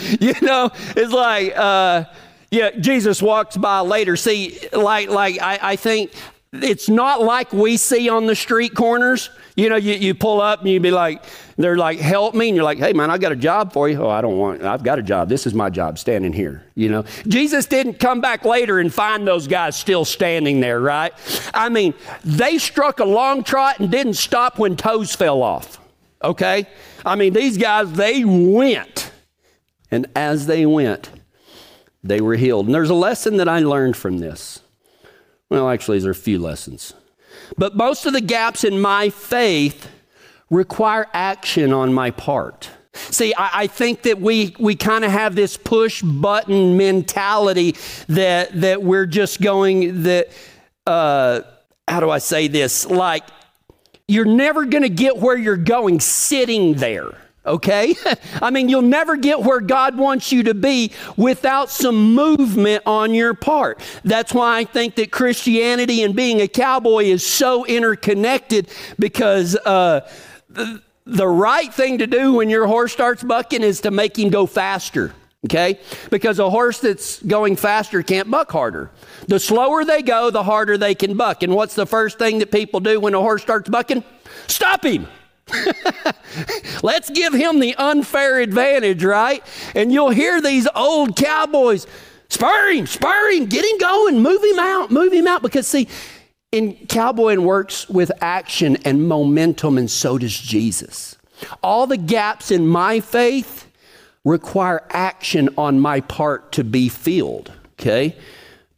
you 0.20 0.34
know, 0.42 0.70
it's 0.96 1.12
like, 1.12 1.56
uh, 1.56 2.04
yeah, 2.50 2.70
Jesus 2.70 3.22
walks 3.22 3.56
by 3.56 3.80
later. 3.80 4.16
See, 4.16 4.58
like, 4.72 5.08
like 5.08 5.40
I, 5.40 5.58
I 5.62 5.76
think 5.76 6.12
it's 6.52 6.88
not 6.88 7.20
like 7.22 7.52
we 7.52 7.76
see 7.76 8.08
on 8.08 8.26
the 8.26 8.34
street 8.34 8.74
corners. 8.74 9.30
You 9.54 9.68
know, 9.68 9.76
you, 9.76 9.94
you 9.94 10.14
pull 10.14 10.40
up 10.40 10.60
and 10.60 10.68
you 10.68 10.80
be 10.80 10.90
like, 10.90 11.22
they're 11.56 11.76
like, 11.76 11.98
help 11.98 12.34
me. 12.34 12.48
And 12.48 12.56
you're 12.56 12.64
like, 12.64 12.78
hey, 12.78 12.92
man, 12.92 13.10
I 13.10 13.18
got 13.18 13.32
a 13.32 13.36
job 13.36 13.72
for 13.72 13.88
you. 13.88 14.02
Oh, 14.02 14.08
I 14.08 14.20
don't 14.20 14.38
want, 14.38 14.62
I've 14.62 14.82
got 14.82 14.98
a 14.98 15.02
job. 15.02 15.28
This 15.28 15.46
is 15.46 15.54
my 15.54 15.68
job 15.68 15.98
standing 15.98 16.32
here. 16.32 16.64
You 16.74 16.88
know, 16.88 17.04
Jesus 17.26 17.66
didn't 17.66 18.00
come 18.00 18.20
back 18.20 18.44
later 18.44 18.78
and 18.78 18.92
find 18.92 19.26
those 19.26 19.46
guys 19.46 19.76
still 19.76 20.04
standing 20.04 20.60
there, 20.60 20.80
right? 20.80 21.12
I 21.52 21.68
mean, 21.68 21.94
they 22.24 22.58
struck 22.58 22.98
a 23.00 23.04
long 23.04 23.44
trot 23.44 23.78
and 23.78 23.90
didn't 23.90 24.14
stop 24.14 24.58
when 24.58 24.76
toes 24.76 25.14
fell 25.14 25.42
off. 25.42 25.78
Okay? 26.22 26.66
I 27.04 27.16
mean, 27.16 27.32
these 27.32 27.56
guys, 27.56 27.92
they 27.92 28.24
went. 28.24 29.12
And 29.90 30.06
as 30.14 30.46
they 30.46 30.66
went, 30.66 31.10
they 32.02 32.20
were 32.20 32.36
healed. 32.36 32.66
And 32.66 32.74
there's 32.74 32.90
a 32.90 32.94
lesson 32.94 33.36
that 33.38 33.48
I 33.48 33.60
learned 33.60 33.96
from 33.96 34.18
this. 34.18 34.60
Well, 35.50 35.68
actually, 35.68 35.98
there 36.00 36.10
are 36.10 36.12
a 36.12 36.14
few 36.14 36.38
lessons. 36.38 36.92
But 37.56 37.76
most 37.76 38.04
of 38.06 38.12
the 38.12 38.20
gaps 38.20 38.64
in 38.64 38.80
my 38.80 39.10
faith 39.10 39.88
require 40.50 41.06
action 41.12 41.72
on 41.72 41.92
my 41.94 42.10
part. 42.10 42.70
See, 42.94 43.32
I, 43.34 43.50
I 43.62 43.66
think 43.66 44.02
that 44.02 44.20
we, 44.20 44.54
we 44.58 44.74
kind 44.74 45.04
of 45.04 45.10
have 45.10 45.34
this 45.34 45.56
push 45.56 46.02
button 46.02 46.76
mentality 46.76 47.76
that, 48.08 48.60
that 48.60 48.82
we're 48.82 49.06
just 49.06 49.40
going, 49.40 50.02
that, 50.02 50.28
uh, 50.86 51.42
how 51.86 52.00
do 52.00 52.10
I 52.10 52.18
say 52.18 52.48
this? 52.48 52.86
Like, 52.86 53.24
you're 54.08 54.24
never 54.24 54.64
going 54.64 54.82
to 54.82 54.88
get 54.88 55.18
where 55.18 55.36
you're 55.36 55.56
going 55.56 56.00
sitting 56.00 56.74
there 56.74 57.12
okay? 57.48 57.94
I 58.42 58.50
mean, 58.50 58.68
you'll 58.68 58.82
never 58.82 59.16
get 59.16 59.40
where 59.40 59.60
God 59.60 59.96
wants 59.96 60.30
you 60.30 60.44
to 60.44 60.54
be 60.54 60.92
without 61.16 61.70
some 61.70 62.14
movement 62.14 62.82
on 62.86 63.14
your 63.14 63.34
part. 63.34 63.80
That's 64.04 64.32
why 64.32 64.58
I 64.58 64.64
think 64.64 64.94
that 64.96 65.10
Christianity 65.10 66.02
and 66.02 66.14
being 66.14 66.40
a 66.40 66.48
cowboy 66.48 67.04
is 67.04 67.26
so 67.26 67.64
interconnected 67.64 68.68
because 68.98 69.56
uh, 69.56 70.08
the, 70.50 70.82
the 71.06 71.26
right 71.26 71.72
thing 71.72 71.98
to 71.98 72.06
do 72.06 72.34
when 72.34 72.50
your 72.50 72.66
horse 72.66 72.92
starts 72.92 73.22
bucking 73.22 73.62
is 73.62 73.80
to 73.82 73.90
make 73.90 74.18
him 74.18 74.28
go 74.28 74.46
faster. 74.46 75.14
Okay? 75.44 75.78
Because 76.10 76.38
a 76.38 76.50
horse 76.50 76.80
that's 76.80 77.22
going 77.22 77.56
faster 77.56 78.02
can't 78.02 78.30
buck 78.30 78.50
harder. 78.50 78.90
The 79.28 79.38
slower 79.38 79.84
they 79.84 80.02
go, 80.02 80.30
the 80.30 80.42
harder 80.42 80.76
they 80.76 80.94
can 80.94 81.16
buck. 81.16 81.42
And 81.42 81.54
what's 81.54 81.74
the 81.74 81.86
first 81.86 82.18
thing 82.18 82.40
that 82.40 82.50
people 82.50 82.80
do 82.80 82.98
when 82.98 83.14
a 83.14 83.20
horse 83.20 83.42
starts 83.42 83.68
bucking? 83.68 84.02
Stop 84.48 84.84
him. 84.84 85.06
Let's 86.82 87.08
give 87.10 87.32
him 87.32 87.60
the 87.60 87.74
unfair 87.76 88.40
advantage, 88.40 89.04
right? 89.04 89.42
And 89.74 89.92
you'll 89.92 90.10
hear 90.10 90.40
these 90.40 90.68
old 90.74 91.16
cowboys 91.16 91.86
spur 92.28 92.72
him, 92.72 92.86
spur 92.86 93.30
him, 93.30 93.46
get 93.46 93.64
him 93.64 93.78
going, 93.78 94.20
move 94.20 94.42
him 94.42 94.58
out, 94.58 94.90
move 94.90 95.12
him 95.12 95.26
out. 95.26 95.42
Because, 95.42 95.66
see, 95.66 95.88
in 96.52 96.74
cowboying 96.88 97.44
works 97.44 97.88
with 97.88 98.10
action 98.20 98.76
and 98.84 99.06
momentum, 99.06 99.78
and 99.78 99.90
so 99.90 100.18
does 100.18 100.36
Jesus. 100.36 101.16
All 101.62 101.86
the 101.86 101.96
gaps 101.96 102.50
in 102.50 102.66
my 102.66 103.00
faith 103.00 103.67
require 104.28 104.82
action 104.90 105.48
on 105.56 105.80
my 105.80 106.00
part 106.02 106.52
to 106.52 106.62
be 106.62 106.88
filled, 106.88 107.50
okay? 107.72 108.14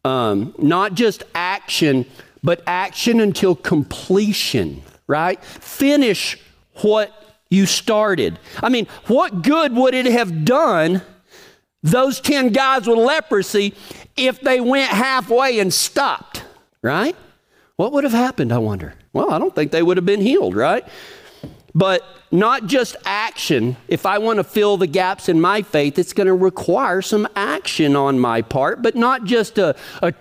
Um, 0.05 0.55
not 0.59 0.95
just 0.95 1.25
action, 1.35 2.07
but 2.43 2.63
action 2.67 3.21
until 3.21 3.55
completion, 3.55 4.83
right? 5.07 5.43
Finish 5.45 6.39
what 6.83 7.13
you 7.51 7.67
started. 7.67 8.39
I 8.63 8.69
mean, 8.69 8.87
what 9.09 9.43
good 9.43 9.73
would 9.75 9.95
it 9.95 10.07
have 10.07 10.45
done 10.45 11.03
those 11.83 12.21
10 12.21 12.51
guys 12.53 12.87
with 12.87 12.99
leprosy 12.99 13.75
if 14.17 14.41
they 14.41 14.61
went 14.61 14.91
halfway 14.91 15.59
and 15.59 15.75
stopped, 15.75 16.45
right? 16.81 17.17
What 17.77 17.93
would 17.93 18.05
have 18.05 18.13
happened, 18.13 18.53
I 18.53 18.59
wonder? 18.59 18.95
Well, 19.13 19.31
I 19.33 19.39
don't 19.39 19.55
think 19.55 19.73
they 19.73 19.83
would 19.83 19.97
have 19.97 20.07
been 20.07 20.21
healed, 20.21 20.55
right? 20.55 20.87
But 21.75 22.05
not 22.33 22.67
just 22.67 22.97
action. 23.05 23.77
If 23.89 24.07
I 24.07 24.19
want 24.19 24.39
to 24.39 24.45
fill 24.45 24.77
the 24.77 24.87
gaps 24.87 25.29
in 25.29 25.41
my 25.41 25.63
faith, 25.63 25.99
it's 25.99 26.13
going 26.13 26.27
to 26.27 26.35
require 26.35 27.03
some 27.03 27.29
action 27.37 27.97
on 27.97 28.19
my 28.19 28.43
part, 28.43 28.83
but 28.83 28.97
not 28.97 29.25
just 29.25 29.59
a, 29.59 29.77
a 30.03 30.13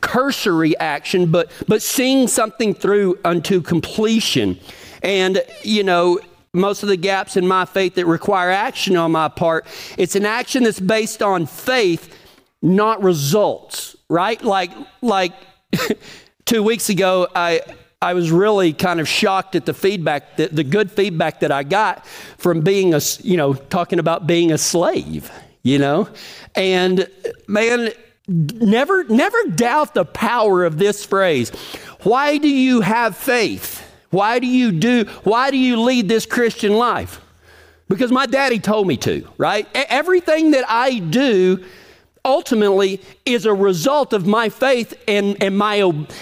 cursory 0.00 0.76
action, 0.78 1.30
but, 1.30 1.50
but 1.66 1.82
seeing 1.82 2.28
something 2.28 2.74
through 2.74 3.18
unto 3.24 3.60
completion. 3.60 4.58
And, 5.02 5.42
you 5.62 5.84
know, 5.84 6.20
most 6.52 6.82
of 6.82 6.88
the 6.88 6.96
gaps 6.96 7.36
in 7.36 7.46
my 7.46 7.64
faith 7.64 7.94
that 7.94 8.06
require 8.06 8.50
action 8.50 8.96
on 8.96 9.12
my 9.12 9.28
part, 9.28 9.66
it's 9.96 10.16
an 10.16 10.26
action 10.26 10.64
that's 10.64 10.80
based 10.80 11.22
on 11.22 11.46
faith, 11.46 12.14
not 12.62 13.02
results, 13.02 13.96
right? 14.08 14.42
Like, 14.42 14.70
like 15.02 15.32
two 16.44 16.62
weeks 16.62 16.88
ago, 16.88 17.28
I, 17.34 17.60
I 18.00 18.14
was 18.14 18.30
really 18.30 18.72
kind 18.72 19.00
of 19.00 19.08
shocked 19.08 19.56
at 19.56 19.66
the 19.66 19.74
feedback, 19.74 20.36
the, 20.36 20.46
the 20.46 20.62
good 20.62 20.90
feedback 20.90 21.40
that 21.40 21.50
I 21.50 21.64
got 21.64 22.06
from 22.06 22.60
being 22.60 22.94
a, 22.94 23.00
you 23.22 23.36
know, 23.36 23.54
talking 23.54 23.98
about 23.98 24.24
being 24.24 24.52
a 24.52 24.58
slave, 24.58 25.32
you 25.64 25.80
know? 25.80 26.08
And 26.54 27.08
man, 27.48 27.90
never, 28.28 29.02
never 29.04 29.42
doubt 29.48 29.94
the 29.94 30.04
power 30.04 30.64
of 30.64 30.78
this 30.78 31.04
phrase. 31.04 31.50
Why 32.02 32.38
do 32.38 32.48
you 32.48 32.82
have 32.82 33.16
faith? 33.16 33.84
Why 34.10 34.38
do 34.38 34.46
you 34.46 34.70
do, 34.70 35.04
why 35.24 35.50
do 35.50 35.58
you 35.58 35.80
lead 35.80 36.08
this 36.08 36.24
Christian 36.24 36.74
life? 36.74 37.20
Because 37.88 38.12
my 38.12 38.26
daddy 38.26 38.60
told 38.60 38.86
me 38.86 38.96
to, 38.98 39.26
right? 39.38 39.66
Everything 39.74 40.52
that 40.52 40.64
I 40.68 41.00
do 41.00 41.64
ultimately 42.24 43.00
is 43.24 43.46
a 43.46 43.54
result 43.54 44.12
of 44.12 44.26
my 44.26 44.48
faith 44.48 44.94
and, 45.06 45.40
and 45.42 45.56
my 45.56 45.76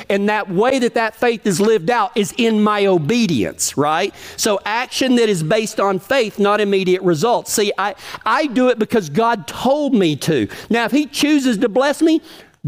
and 0.08 0.28
that 0.28 0.50
way 0.50 0.78
that 0.78 0.94
that 0.94 1.14
faith 1.14 1.46
is 1.46 1.60
lived 1.60 1.90
out 1.90 2.16
is 2.16 2.34
in 2.36 2.62
my 2.62 2.86
obedience 2.86 3.76
right? 3.76 4.14
So 4.36 4.60
action 4.64 5.16
that 5.16 5.28
is 5.28 5.42
based 5.42 5.80
on 5.80 5.98
faith 5.98 6.38
not 6.38 6.60
immediate 6.60 7.02
results. 7.02 7.52
See 7.52 7.72
i 7.78 7.94
i 8.24 8.46
do 8.46 8.68
it 8.68 8.78
because 8.78 9.08
god 9.08 9.46
told 9.46 9.94
me 9.94 10.16
to. 10.16 10.48
Now 10.70 10.84
if 10.84 10.92
he 10.92 11.06
chooses 11.06 11.58
to 11.58 11.68
bless 11.68 12.02
me 12.02 12.20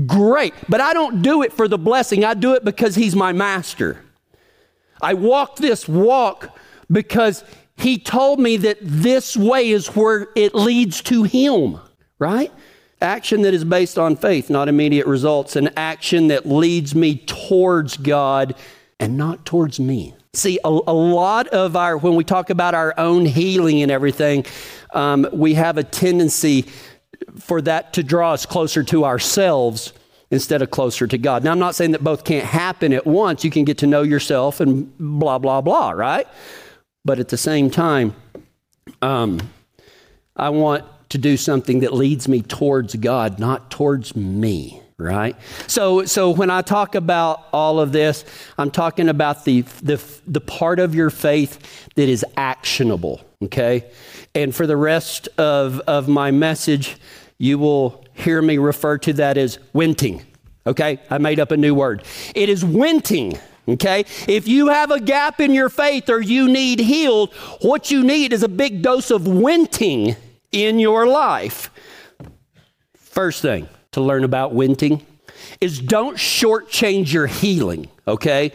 great. 0.07 0.55
But 0.69 0.81
i 0.81 0.93
don't 0.93 1.23
do 1.23 1.43
it 1.43 1.53
for 1.53 1.69
the 1.69 1.79
blessing. 1.79 2.25
I 2.25 2.35
do 2.35 2.55
it 2.55 2.65
because 2.65 2.95
he's 2.95 3.15
my 3.15 3.33
master. 3.33 4.05
I 5.01 5.15
walk 5.15 5.57
this 5.57 5.89
walk 5.89 6.57
because 6.91 7.45
he 7.79 7.99
told 7.99 8.41
me 8.41 8.57
that 8.59 8.79
this 8.81 9.37
way 9.37 9.71
is 9.71 9.89
where 9.95 10.29
it 10.35 10.55
leads 10.55 11.01
to 11.03 11.23
him, 11.23 11.79
right? 12.19 12.53
Action 13.01 13.43
that 13.43 13.55
is 13.55 13.65
based 13.65 13.99
on 13.99 14.17
faith, 14.17 14.51
not 14.51 14.69
immediate 14.69 15.07
results, 15.07 15.55
an 15.55 15.71
action 15.77 16.29
that 16.29 16.47
leads 16.47 16.95
me 16.95 17.17
towards 17.17 17.97
God 17.97 18.55
and 18.99 19.17
not 19.17 19.45
towards 19.47 19.79
me. 19.79 20.15
See, 20.35 20.59
a, 20.65 20.69
a 20.69 20.93
lot 20.93 21.49
of 21.49 21.77
our, 21.77 21.97
when 21.97 22.17
we 22.17 22.25
talk 22.25 22.51
about 22.51 22.75
our 22.75 22.95
own 22.99 23.25
healing 23.25 23.83
and 23.83 23.91
everything, 23.91 24.45
um, 24.95 25.29
we 25.33 25.55
have 25.55 25.79
a 25.79 25.85
tendency 25.85 26.67
for 27.39 27.61
that 27.63 27.93
to 27.95 28.03
draw 28.03 28.33
us 28.33 28.47
closer 28.47 28.83
to 28.85 29.05
ourselves 29.05 29.93
instead 30.31 30.61
of 30.61 30.71
closer 30.71 31.07
to 31.07 31.19
God. 31.19 31.45
Now, 31.45 31.53
I'm 31.53 31.59
not 31.59 31.75
saying 31.75 31.93
that 31.93 32.05
both 32.05 32.25
can't 32.25 32.45
happen 32.45 32.93
at 32.93 33.07
once. 33.07 33.45
You 33.45 33.51
can 33.51 33.65
get 33.65 33.79
to 33.79 33.87
know 33.87 34.03
yourself 34.03 34.61
and 34.61 34.97
blah, 34.99 35.39
blah, 35.39 35.61
blah, 35.61 35.91
right? 35.91 36.27
But 37.05 37.19
at 37.19 37.29
the 37.29 37.39
same 37.39 37.71
time, 37.71 38.15
um, 39.01 39.41
I 40.37 40.51
want 40.51 40.85
to 41.11 41.19
do 41.19 41.37
something 41.37 41.81
that 41.81 41.93
leads 41.93 42.29
me 42.29 42.43
towards 42.43 42.95
God, 42.97 43.39
not 43.39 43.71
towards 43.71 44.15
me 44.17 44.83
right? 44.99 45.37
So 45.69 46.05
so 46.07 46.31
when 46.31 46.51
i 46.51 46.61
talk 46.61 46.97
about 46.97 47.45
all 47.53 47.79
of 47.79 47.93
this 47.93 48.25
i'm 48.59 48.71
talking 48.71 49.09
about 49.09 49.45
the 49.45 49.61
the, 49.83 50.03
the 50.27 50.41
part 50.41 50.81
of 50.81 50.95
your 50.95 51.09
faith 51.09 51.89
that 51.95 52.09
is 52.09 52.25
actionable 52.37 53.21
okay? 53.45 53.89
And 54.35 54.55
for 54.55 54.67
the 54.67 54.77
rest 54.77 55.29
of 55.39 55.79
of 55.81 56.09
my 56.09 56.33
message 56.33 56.97
you 57.39 57.59
will 57.59 58.05
hear 58.13 58.43
me 58.43 58.59
refer 58.59 58.99
to 58.99 59.13
that 59.15 59.39
as 59.39 59.61
wenting 59.73 60.25
okay? 60.67 60.99
I 61.11 61.19
made 61.19 61.39
up 61.39 61.53
a 61.53 61.57
new 61.57 61.75
word. 61.75 62.05
It 62.35 62.49
is 62.49 62.65
wenting 62.65 63.39
Okay? 63.69 64.07
If 64.27 64.49
you 64.49 64.69
have 64.69 64.91
a 64.91 64.99
gap 64.99 65.41
in 65.41 65.53
your 65.53 65.69
faith 65.69 66.09
or 66.09 66.23
you 66.23 66.49
need 66.49 66.81
healed, 66.81 67.35
what 67.61 67.91
you 67.91 68.03
need 68.03 68.33
is 68.33 68.43
a 68.43 68.49
big 68.49 68.81
dose 68.81 69.11
of 69.11 69.29
wenting 69.29 70.17
in 70.53 70.79
your 70.79 71.07
life. 71.07 71.71
First 72.95 73.43
thing 73.43 73.69
to 73.93 74.01
learn 74.01 74.25
about 74.25 74.55
wenting 74.55 75.05
is 75.61 75.81
don't 75.81 76.17
shortchange 76.17 77.13
your 77.13 77.27
healing, 77.27 77.89
okay? 78.07 78.53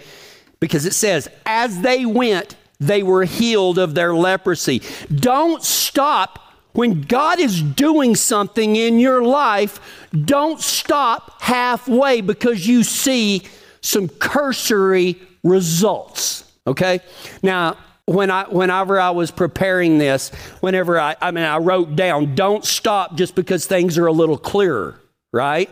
Because 0.59 0.85
it 0.85 0.93
says, 0.93 1.27
as 1.45 1.81
they 1.81 2.05
went, 2.05 2.55
they 2.79 3.03
were 3.03 3.25
healed 3.25 3.77
of 3.77 3.95
their 3.95 4.15
leprosy. 4.15 4.81
Don't 5.13 5.63
stop 5.63 6.39
when 6.73 7.01
God 7.01 7.39
is 7.39 7.61
doing 7.61 8.15
something 8.15 8.75
in 8.75 8.99
your 8.99 9.23
life. 9.23 10.07
Don't 10.13 10.59
stop 10.59 11.41
halfway 11.41 12.21
because 12.21 12.67
you 12.67 12.83
see 12.83 13.43
some 13.81 14.07
cursory 14.07 15.21
results, 15.43 16.51
okay? 16.65 17.01
Now, 17.41 17.77
when 18.05 18.29
I, 18.29 18.43
whenever 18.43 18.99
I 18.99 19.11
was 19.11 19.31
preparing 19.31 19.97
this, 19.97 20.29
whenever 20.59 20.99
I, 20.99 21.15
I 21.21 21.31
mean, 21.31 21.43
I 21.43 21.57
wrote 21.57 21.95
down, 21.95 22.35
don't 22.35 22.65
stop 22.65 23.15
just 23.15 23.35
because 23.35 23.65
things 23.65 23.97
are 23.97 24.07
a 24.07 24.11
little 24.11 24.37
clearer, 24.37 24.99
right? 25.31 25.69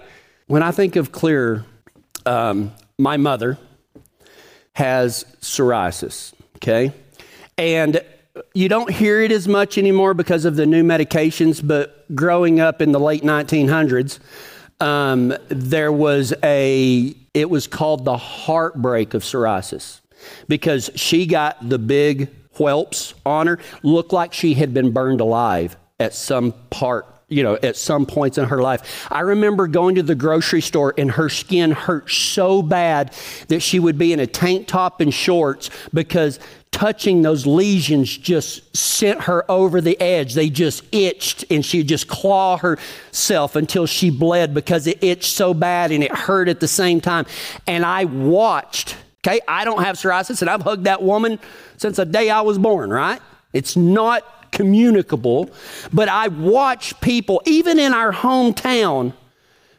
When 0.48 0.64
I 0.64 0.72
think 0.72 0.96
of 0.96 1.12
clearer, 1.12 1.66
um, 2.26 2.72
my 2.98 3.18
mother 3.18 3.58
has 4.74 5.26
psoriasis, 5.42 6.34
okay? 6.56 6.94
And 7.58 8.02
you 8.54 8.70
don't 8.70 8.90
hear 8.90 9.22
it 9.22 9.32
as 9.32 9.48
much 9.48 9.78
anymore 9.78 10.14
because 10.14 10.46
of 10.46 10.56
the 10.56 10.66
new 10.66 10.84
medications, 10.84 11.66
but 11.66 12.06
growing 12.16 12.62
up 12.62 12.82
in 12.82 12.94
the 12.94 13.00
late 13.00 13.24
1900s, 13.24 14.20
um, 14.80 15.34
there 15.50 15.92
was 15.92 16.34
a, 16.44 17.14
it 17.34 17.50
was 17.50 17.68
called 17.68 18.06
the 18.06 18.18
heartbreak 18.18 19.14
of 19.14 19.24
psoriasis 19.24 20.01
because 20.48 20.90
she 20.96 21.26
got 21.26 21.68
the 21.68 21.80
big 21.80 22.30
whelps 22.58 23.14
on 23.26 23.48
her, 23.48 23.60
looked 23.84 24.14
like 24.14 24.34
she 24.34 24.54
had 24.54 24.74
been 24.74 24.92
burned 24.92 25.22
alive 25.22 25.78
at 26.00 26.14
some 26.14 26.54
part 26.70 27.06
you 27.32 27.44
know, 27.44 27.58
at 27.64 27.78
some 27.78 28.06
points 28.06 28.38
in 28.38 28.44
her 28.44 28.62
life. 28.62 29.08
I 29.10 29.22
remember 29.22 29.66
going 29.66 29.96
to 29.96 30.04
the 30.04 30.16
grocery 30.16 30.60
store 30.60 30.94
and 30.98 31.10
her 31.12 31.30
skin 31.30 31.72
hurt 31.72 32.12
so 32.12 32.62
bad 32.62 33.14
that 33.48 33.62
she 33.62 33.80
would 33.80 33.98
be 33.98 34.12
in 34.12 34.20
a 34.20 34.28
tank 34.28 34.68
top 34.68 35.00
and 35.00 35.14
shorts 35.14 35.70
because 35.94 36.40
touching 36.72 37.22
those 37.22 37.48
lesions 37.48 38.18
just 38.18 38.76
sent 38.76 39.22
her 39.22 39.50
over 39.50 39.80
the 39.80 40.00
edge. 40.02 40.34
They 40.34 40.50
just 40.50 40.84
itched 40.92 41.46
and 41.50 41.66
she'd 41.66 41.88
just 41.88 42.10
claw 42.10 42.58
herself 42.58 43.56
until 43.56 43.86
she 43.86 44.10
bled 44.10 44.54
because 44.54 44.86
it 44.86 45.02
itched 45.02 45.32
so 45.32 45.54
bad 45.54 45.92
and 45.92 46.04
it 46.04 46.12
hurt 46.12 46.50
at 46.50 46.60
the 46.60 46.68
same 46.68 47.00
time. 47.00 47.26
And 47.66 47.86
I 47.86 48.06
watched, 48.06 48.98
okay, 49.26 49.40
I 49.48 49.66
don't 49.66 49.84
have 49.84 49.98
psoriasis 49.98 50.42
and 50.42 50.50
I've 50.50 50.62
hugged 50.62 50.86
that 50.86 51.02
woman 51.02 51.40
since 51.78 51.98
the 51.98 52.06
day 52.06 52.30
I 52.30 52.42
was 52.42 52.58
born, 52.58 52.90
right? 52.90 53.22
It's 53.54 53.76
not 53.76 54.52
communicable, 54.52 55.50
but 55.94 56.10
I 56.10 56.28
watch 56.28 57.00
people, 57.02 57.42
even 57.46 57.80
in 57.80 57.94
our 57.94 58.12
hometown, 58.12 59.14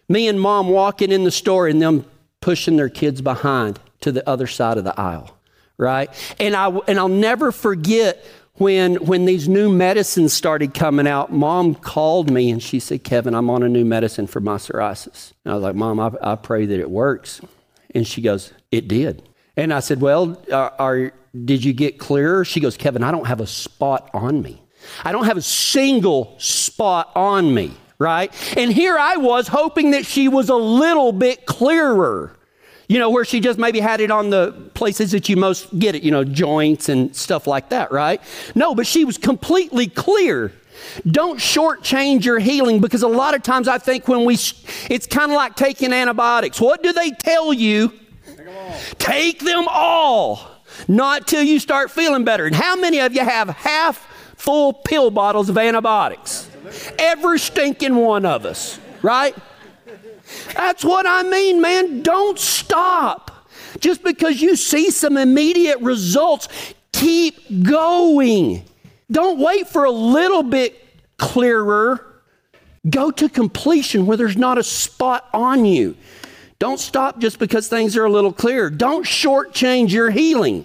me 0.08 0.28
and 0.28 0.40
mom 0.40 0.68
walking 0.68 1.12
in 1.12 1.24
the 1.24 1.30
store 1.30 1.66
and 1.66 1.80
them 1.80 2.04
pushing 2.40 2.76
their 2.76 2.88
kids 2.88 3.20
behind 3.20 3.78
to 4.00 4.12
the 4.12 4.28
other 4.28 4.46
side 4.46 4.78
of 4.78 4.84
the 4.84 4.98
aisle, 4.98 5.36
right? 5.76 6.10
And 6.38 6.54
I 6.56 6.68
and 6.88 6.98
I'll 6.98 7.08
never 7.08 7.52
forget 7.52 8.22
when 8.54 8.96
when 8.96 9.24
these 9.24 9.48
new 9.48 9.70
medicines 9.72 10.32
started 10.32 10.74
coming 10.74 11.06
out. 11.06 11.32
Mom 11.32 11.74
called 11.74 12.30
me 12.30 12.50
and 12.50 12.62
she 12.62 12.80
said, 12.80 13.04
"Kevin, 13.04 13.34
I'm 13.34 13.48
on 13.48 13.62
a 13.62 13.68
new 13.68 13.84
medicine 13.84 14.26
for 14.26 14.40
my 14.40 14.56
psoriasis." 14.56 15.32
And 15.44 15.52
I 15.52 15.54
was 15.54 15.62
like, 15.62 15.76
"Mom, 15.76 16.00
I, 16.00 16.10
I 16.20 16.34
pray 16.34 16.66
that 16.66 16.80
it 16.80 16.90
works." 16.90 17.40
And 17.94 18.06
she 18.06 18.20
goes, 18.20 18.52
"It 18.70 18.88
did." 18.88 19.22
And 19.56 19.72
I 19.72 19.80
said, 19.80 20.00
"Well, 20.00 20.42
are, 20.52 20.72
are 20.78 21.12
did 21.44 21.64
you 21.64 21.72
get 21.72 21.98
clearer?" 21.98 22.44
She 22.44 22.60
goes, 22.60 22.76
"Kevin, 22.76 23.02
I 23.02 23.10
don't 23.10 23.26
have 23.26 23.40
a 23.40 23.46
spot 23.46 24.10
on 24.14 24.42
me." 24.42 24.62
I 25.04 25.12
don't 25.12 25.24
have 25.24 25.36
a 25.36 25.42
single 25.42 26.34
spot 26.38 27.10
on 27.14 27.54
me, 27.54 27.72
right? 27.98 28.32
And 28.56 28.72
here 28.72 28.98
I 28.98 29.16
was 29.16 29.48
hoping 29.48 29.92
that 29.92 30.06
she 30.06 30.28
was 30.28 30.48
a 30.48 30.56
little 30.56 31.12
bit 31.12 31.46
clearer. 31.46 32.36
You 32.88 32.98
know, 32.98 33.08
where 33.08 33.24
she 33.24 33.40
just 33.40 33.58
maybe 33.58 33.80
had 33.80 34.00
it 34.00 34.10
on 34.10 34.28
the 34.28 34.52
places 34.74 35.12
that 35.12 35.28
you 35.28 35.36
most 35.36 35.78
get 35.78 35.94
it, 35.94 36.02
you 36.02 36.10
know, 36.10 36.24
joints 36.24 36.90
and 36.90 37.14
stuff 37.16 37.46
like 37.46 37.70
that, 37.70 37.90
right? 37.90 38.20
No, 38.54 38.74
but 38.74 38.86
she 38.86 39.06
was 39.06 39.16
completely 39.16 39.86
clear. 39.86 40.52
Don't 41.06 41.38
shortchange 41.38 42.24
your 42.24 42.38
healing 42.38 42.80
because 42.80 43.02
a 43.02 43.08
lot 43.08 43.34
of 43.34 43.42
times 43.42 43.66
I 43.66 43.78
think 43.78 44.08
when 44.08 44.26
we, 44.26 44.34
it's 44.90 45.06
kind 45.06 45.30
of 45.30 45.36
like 45.36 45.54
taking 45.54 45.92
antibiotics. 45.92 46.60
What 46.60 46.82
do 46.82 46.92
they 46.92 47.12
tell 47.12 47.52
you? 47.52 47.98
Take 48.98 49.40
them 49.40 49.66
all. 49.68 50.50
Not 50.88 51.26
till 51.26 51.42
you 51.42 51.58
start 51.58 51.90
feeling 51.90 52.24
better. 52.24 52.46
And 52.46 52.54
how 52.54 52.76
many 52.76 52.98
of 53.00 53.14
you 53.14 53.24
have 53.24 53.48
half 53.48 54.08
full 54.42 54.72
pill 54.72 55.08
bottles 55.12 55.48
of 55.48 55.56
antibiotics. 55.56 56.50
Every 56.98 57.38
stinking 57.38 57.94
one 57.94 58.26
of 58.26 58.44
us, 58.44 58.80
right? 59.00 59.36
That's 60.54 60.84
what 60.84 61.06
I 61.06 61.22
mean, 61.22 61.60
man. 61.60 62.02
Don't 62.02 62.36
stop. 62.40 63.46
Just 63.78 64.02
because 64.02 64.40
you 64.40 64.56
see 64.56 64.90
some 64.90 65.16
immediate 65.16 65.78
results, 65.80 66.48
keep 66.92 67.62
going. 67.62 68.64
Don't 69.12 69.38
wait 69.38 69.68
for 69.68 69.84
a 69.84 69.92
little 69.92 70.42
bit 70.42 70.76
clearer. 71.18 72.04
Go 72.90 73.12
to 73.12 73.28
completion 73.28 74.06
where 74.06 74.16
there's 74.16 74.36
not 74.36 74.58
a 74.58 74.64
spot 74.64 75.28
on 75.32 75.64
you. 75.64 75.96
Don't 76.62 76.78
stop 76.78 77.18
just 77.18 77.40
because 77.40 77.66
things 77.66 77.96
are 77.96 78.04
a 78.04 78.08
little 78.08 78.32
clearer. 78.32 78.70
Don't 78.70 79.04
shortchange 79.04 79.90
your 79.90 80.10
healing. 80.10 80.64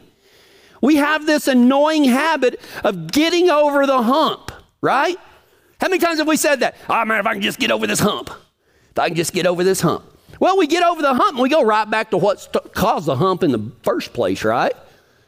We 0.79 0.97
have 0.97 1.25
this 1.25 1.47
annoying 1.47 2.03
habit 2.03 2.59
of 2.83 3.11
getting 3.11 3.49
over 3.49 3.87
the 3.87 4.03
hump, 4.03 4.51
right? 4.79 5.17
How 5.81 5.87
many 5.87 5.99
times 5.99 6.19
have 6.19 6.27
we 6.27 6.37
said 6.37 6.59
that? 6.59 6.75
Oh 6.87 7.03
man, 7.03 7.19
if 7.19 7.25
I 7.25 7.33
can 7.33 7.41
just 7.41 7.57
get 7.57 7.71
over 7.71 7.87
this 7.87 7.99
hump, 7.99 8.29
if 8.91 8.99
I 8.99 9.07
can 9.07 9.15
just 9.15 9.33
get 9.33 9.47
over 9.47 9.63
this 9.63 9.81
hump. 9.81 10.03
Well, 10.39 10.55
we 10.55 10.67
get 10.67 10.83
over 10.83 11.01
the 11.01 11.15
hump 11.15 11.31
and 11.31 11.39
we 11.41 11.49
go 11.49 11.63
right 11.63 11.89
back 11.89 12.11
to 12.11 12.17
what 12.17 12.47
caused 12.75 13.07
the 13.07 13.15
hump 13.15 13.41
in 13.41 13.51
the 13.51 13.71
first 13.81 14.13
place, 14.13 14.43
right? 14.43 14.75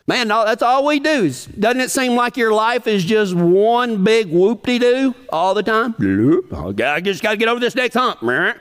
Man, 0.10 0.28
no, 0.28 0.44
that's 0.44 0.64
all 0.64 0.88
we 0.88 1.00
do. 1.00 1.30
Doesn't 1.60 1.82
it 1.82 1.92
seem 1.92 2.16
like 2.16 2.36
your 2.36 2.52
life 2.52 2.88
is 2.88 3.06
just 3.06 3.36
one 3.36 4.04
big 4.04 4.32
whoop-de-doo 4.32 5.14
all 5.32 5.54
the 5.54 5.62
time? 5.62 5.94
Oh, 6.52 6.74
I 6.84 7.00
just 7.00 7.22
got 7.22 7.30
to 7.30 7.38
get 7.38 7.48
over 7.48 7.60
this 7.60 7.76
next 7.76 7.94
hump. 7.94 8.24
And 8.24 8.60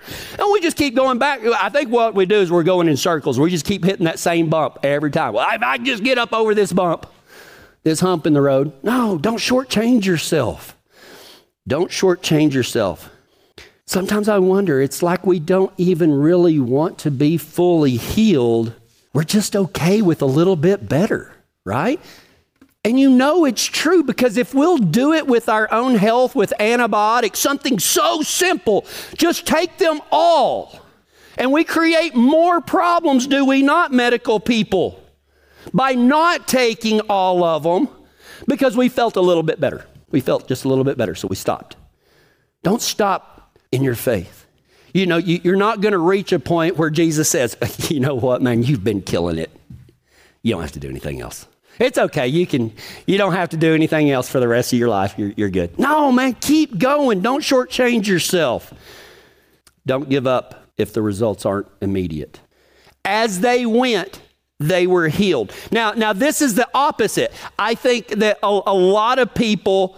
we 0.53 0.61
just 0.61 0.77
keep 0.77 0.95
going 0.95 1.19
back. 1.19 1.41
I 1.43 1.71
think 1.71 1.89
what 1.89 2.15
we 2.15 2.27
do 2.27 2.35
is 2.35 2.53
we're 2.53 2.65
going 2.65 2.87
in 2.87 2.99
circles. 2.99 3.41
We 3.41 3.49
just 3.49 3.65
keep 3.65 3.83
hitting 3.83 4.05
that 4.05 4.19
same 4.19 4.51
bump 4.51 4.81
every 4.83 5.11
time. 5.11 5.33
Well, 5.33 5.49
if 5.51 5.63
I 5.63 5.79
just 5.79 6.05
get 6.05 6.19
up 6.19 6.35
over 6.35 6.55
this 6.55 6.71
bump, 6.71 7.07
this 7.83 8.01
hump 8.01 8.27
in 8.27 8.35
the 8.35 8.43
road. 8.43 8.75
No, 8.83 9.17
don't 9.17 9.39
shortchange 9.39 10.05
yourself. 10.05 10.77
Don't 11.67 11.91
shortchange 11.91 12.53
yourself. 12.53 13.11
Sometimes 13.87 14.29
I 14.29 14.39
wonder, 14.39 14.83
it's 14.83 15.03
like 15.03 15.25
we 15.25 15.41
don't 15.41 15.73
even 15.79 16.13
really 16.13 16.61
want 16.61 16.99
to 16.99 17.11
be 17.11 17.39
fully 17.39 17.97
healed. 17.97 18.75
We're 19.15 19.25
just 19.25 19.57
okay 19.57 20.03
with 20.03 20.21
a 20.21 20.27
little 20.27 20.55
bit 20.55 20.91
better 20.91 21.33
right? 21.69 22.01
And 22.85 22.99
you 22.99 23.11
know 23.11 23.45
it's 23.45 23.65
true 23.65 24.03
because 24.03 24.37
if 24.37 24.55
we'll 24.55 24.79
do 24.79 25.13
it 25.13 25.27
with 25.27 25.49
our 25.49 25.71
own 25.73 25.95
health, 25.95 26.35
with 26.35 26.53
antibiotics, 26.59 27.39
something 27.39 27.79
so 27.79 28.23
simple, 28.23 28.87
just 29.17 29.47
take 29.47 29.79
them 29.79 30.01
all. 30.11 30.81
And 31.37 31.53
we 31.53 31.65
create 31.65 32.15
more 32.15 32.61
problems, 32.61 33.27
do 33.27 33.45
we 33.45 33.63
not, 33.63 33.93
medical 33.93 34.41
people? 34.41 35.03
By 35.75 35.93
not 35.93 36.49
taking 36.49 37.01
all 37.03 37.45
of 37.45 37.63
them 37.63 37.89
because 38.47 38.77
we 38.77 38.89
felt 38.89 39.17
a 39.17 39.21
little 39.21 39.43
bit 39.43 39.61
better. 39.61 39.87
We 40.11 40.21
felt 40.21 40.49
just 40.49 40.65
a 40.65 40.69
little 40.69 40.85
bit 40.85 40.97
better, 40.97 41.15
so 41.15 41.29
we 41.29 41.37
stopped. 41.37 41.77
Don't 42.63 42.81
stop 42.81 43.59
in 43.71 43.85
your 43.85 43.95
faith. 43.95 44.47
You 44.95 45.07
know, 45.07 45.19
you, 45.19 45.53
are 45.53 45.57
not 45.57 45.81
going 45.81 45.93
to 45.93 45.99
reach 45.99 46.33
a 46.33 46.39
point 46.39 46.77
where 46.77 46.91
Jesus 46.91 47.29
says, 47.29 47.57
you 47.91 48.01
know 48.01 48.15
what, 48.15 48.41
man, 48.41 48.63
you've 48.63 48.83
been 48.83 49.03
killing 49.03 49.39
it. 49.39 49.51
You 50.43 50.53
don't 50.55 50.63
have 50.63 50.73
to 50.73 50.81
do 50.81 50.89
anything 50.89 51.21
else. 51.21 51.47
It's 51.79 51.99
okay. 51.99 52.27
You 52.29 52.47
can. 52.47 52.73
You 53.07 53.19
don't 53.19 53.33
have 53.33 53.51
to 53.51 53.57
do 53.57 53.75
anything 53.75 54.11
else 54.11 54.29
for 54.29 54.41
the 54.41 54.49
rest 54.49 54.73
of 54.73 54.79
your 54.79 54.89
life. 54.89 55.15
You're, 55.17 55.33
you're 55.37 55.51
good. 55.51 55.79
No, 55.79 56.11
man. 56.13 56.35
Keep 56.35 56.79
going. 56.79 57.21
Don't 57.21 57.43
shortchange 57.43 58.07
yourself. 58.07 58.73
Don't 59.87 60.09
give 60.09 60.27
up 60.27 60.67
if 60.77 60.93
the 60.93 61.03
results 61.03 61.47
aren't 61.47 61.69
immediate. 61.81 62.41
As 63.05 63.41
they 63.41 63.65
went, 63.65 64.21
they 64.61 64.87
were 64.87 65.09
healed. 65.09 65.53
Now, 65.71 65.93
now 65.93 66.13
this 66.13 66.43
is 66.43 66.55
the 66.55 66.69
opposite. 66.75 67.33
I 67.59 67.75
think 67.75 68.09
that 68.09 68.39
a, 68.43 68.61
a 68.67 68.75
lot 68.75 69.19
of 69.19 69.33
people 69.35 69.97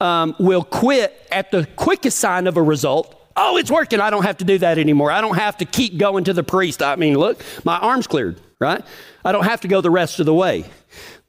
um, 0.00 0.34
will 0.38 0.64
quit 0.64 1.16
at 1.30 1.50
the 1.50 1.66
quickest 1.76 2.18
sign 2.18 2.46
of 2.46 2.56
a 2.56 2.62
result. 2.62 3.18
Oh, 3.36 3.56
it's 3.56 3.70
working. 3.70 4.00
I 4.00 4.10
don't 4.10 4.24
have 4.24 4.38
to 4.38 4.44
do 4.44 4.58
that 4.58 4.76
anymore. 4.78 5.10
I 5.10 5.20
don't 5.20 5.36
have 5.36 5.56
to 5.58 5.64
keep 5.64 5.96
going 5.96 6.24
to 6.24 6.32
the 6.32 6.42
priest. 6.42 6.82
I 6.82 6.96
mean, 6.96 7.16
look, 7.16 7.42
my 7.64 7.78
arm's 7.78 8.06
cleared, 8.06 8.40
right? 8.62 8.82
I 9.24 9.32
don't 9.32 9.44
have 9.44 9.60
to 9.62 9.68
go 9.68 9.80
the 9.80 9.90
rest 9.90 10.20
of 10.20 10.26
the 10.26 10.34
way. 10.34 10.64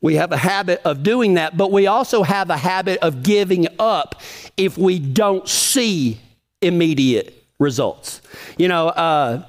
We 0.02 0.16
have 0.16 0.32
a 0.32 0.38
habit 0.38 0.82
of 0.86 1.04
doing 1.04 1.36
that, 1.36 1.58
but 1.58 1.72
we 1.72 1.88
also 1.88 2.24
have 2.24 2.50
a 2.50 2.58
habit 2.58 3.00
of 3.00 3.24
giving 3.24 3.68
up 3.80 4.22
if 4.58 4.78
we 4.78 5.00
don't 5.00 5.48
see 5.48 6.20
immediate 6.62 7.44
results. 7.60 8.22
You 8.58 8.68
know, 8.68 8.88
uh, 8.90 9.46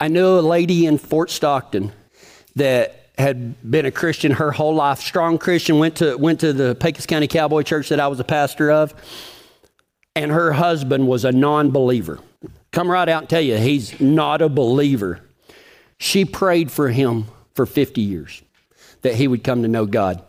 I 0.00 0.08
knew 0.08 0.38
a 0.38 0.40
lady 0.40 0.86
in 0.86 0.98
Fort 0.98 1.30
Stockton 1.30 1.92
that 2.56 3.10
had 3.18 3.70
been 3.70 3.86
a 3.86 3.90
Christian 3.90 4.32
her 4.32 4.52
whole 4.52 4.74
life, 4.74 5.00
strong 5.00 5.38
Christian, 5.38 5.78
went 5.78 5.96
to, 5.96 6.16
went 6.16 6.40
to 6.40 6.52
the 6.52 6.74
Pecos 6.74 7.06
County 7.06 7.26
Cowboy 7.26 7.62
Church 7.62 7.88
that 7.90 8.00
I 8.00 8.08
was 8.08 8.20
a 8.20 8.24
pastor 8.24 8.70
of, 8.70 8.94
and 10.14 10.30
her 10.30 10.52
husband 10.52 11.06
was 11.06 11.24
a 11.24 11.32
non 11.32 11.70
believer. 11.70 12.18
Come 12.70 12.90
right 12.90 13.08
out 13.08 13.22
and 13.22 13.30
tell 13.30 13.40
you, 13.40 13.58
he's 13.58 14.00
not 14.00 14.40
a 14.40 14.48
believer. 14.48 15.20
She 16.02 16.24
prayed 16.24 16.72
for 16.72 16.88
him 16.88 17.26
for 17.54 17.64
50 17.64 18.00
years 18.00 18.42
that 19.02 19.14
he 19.14 19.28
would 19.28 19.44
come 19.44 19.62
to 19.62 19.68
know 19.68 19.86
God. 19.86 20.20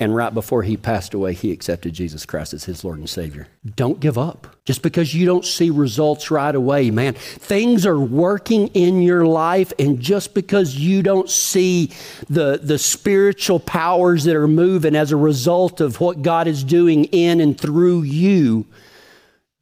And 0.00 0.16
right 0.16 0.32
before 0.32 0.62
he 0.62 0.78
passed 0.78 1.12
away, 1.12 1.34
he 1.34 1.52
accepted 1.52 1.92
Jesus 1.92 2.24
Christ 2.24 2.54
as 2.54 2.64
his 2.64 2.82
Lord 2.82 2.98
and 2.98 3.10
Savior. 3.10 3.46
Don't 3.76 4.00
give 4.00 4.16
up. 4.16 4.56
Just 4.64 4.80
because 4.80 5.12
you 5.12 5.26
don't 5.26 5.44
see 5.44 5.68
results 5.68 6.30
right 6.30 6.54
away, 6.54 6.90
man, 6.90 7.12
things 7.12 7.84
are 7.84 8.00
working 8.00 8.68
in 8.68 9.02
your 9.02 9.26
life. 9.26 9.70
And 9.78 10.00
just 10.00 10.32
because 10.32 10.76
you 10.76 11.02
don't 11.02 11.28
see 11.28 11.92
the, 12.30 12.58
the 12.62 12.78
spiritual 12.78 13.60
powers 13.60 14.24
that 14.24 14.34
are 14.34 14.48
moving 14.48 14.96
as 14.96 15.12
a 15.12 15.16
result 15.18 15.82
of 15.82 16.00
what 16.00 16.22
God 16.22 16.46
is 16.46 16.64
doing 16.64 17.04
in 17.04 17.42
and 17.42 17.60
through 17.60 18.04
you, 18.04 18.64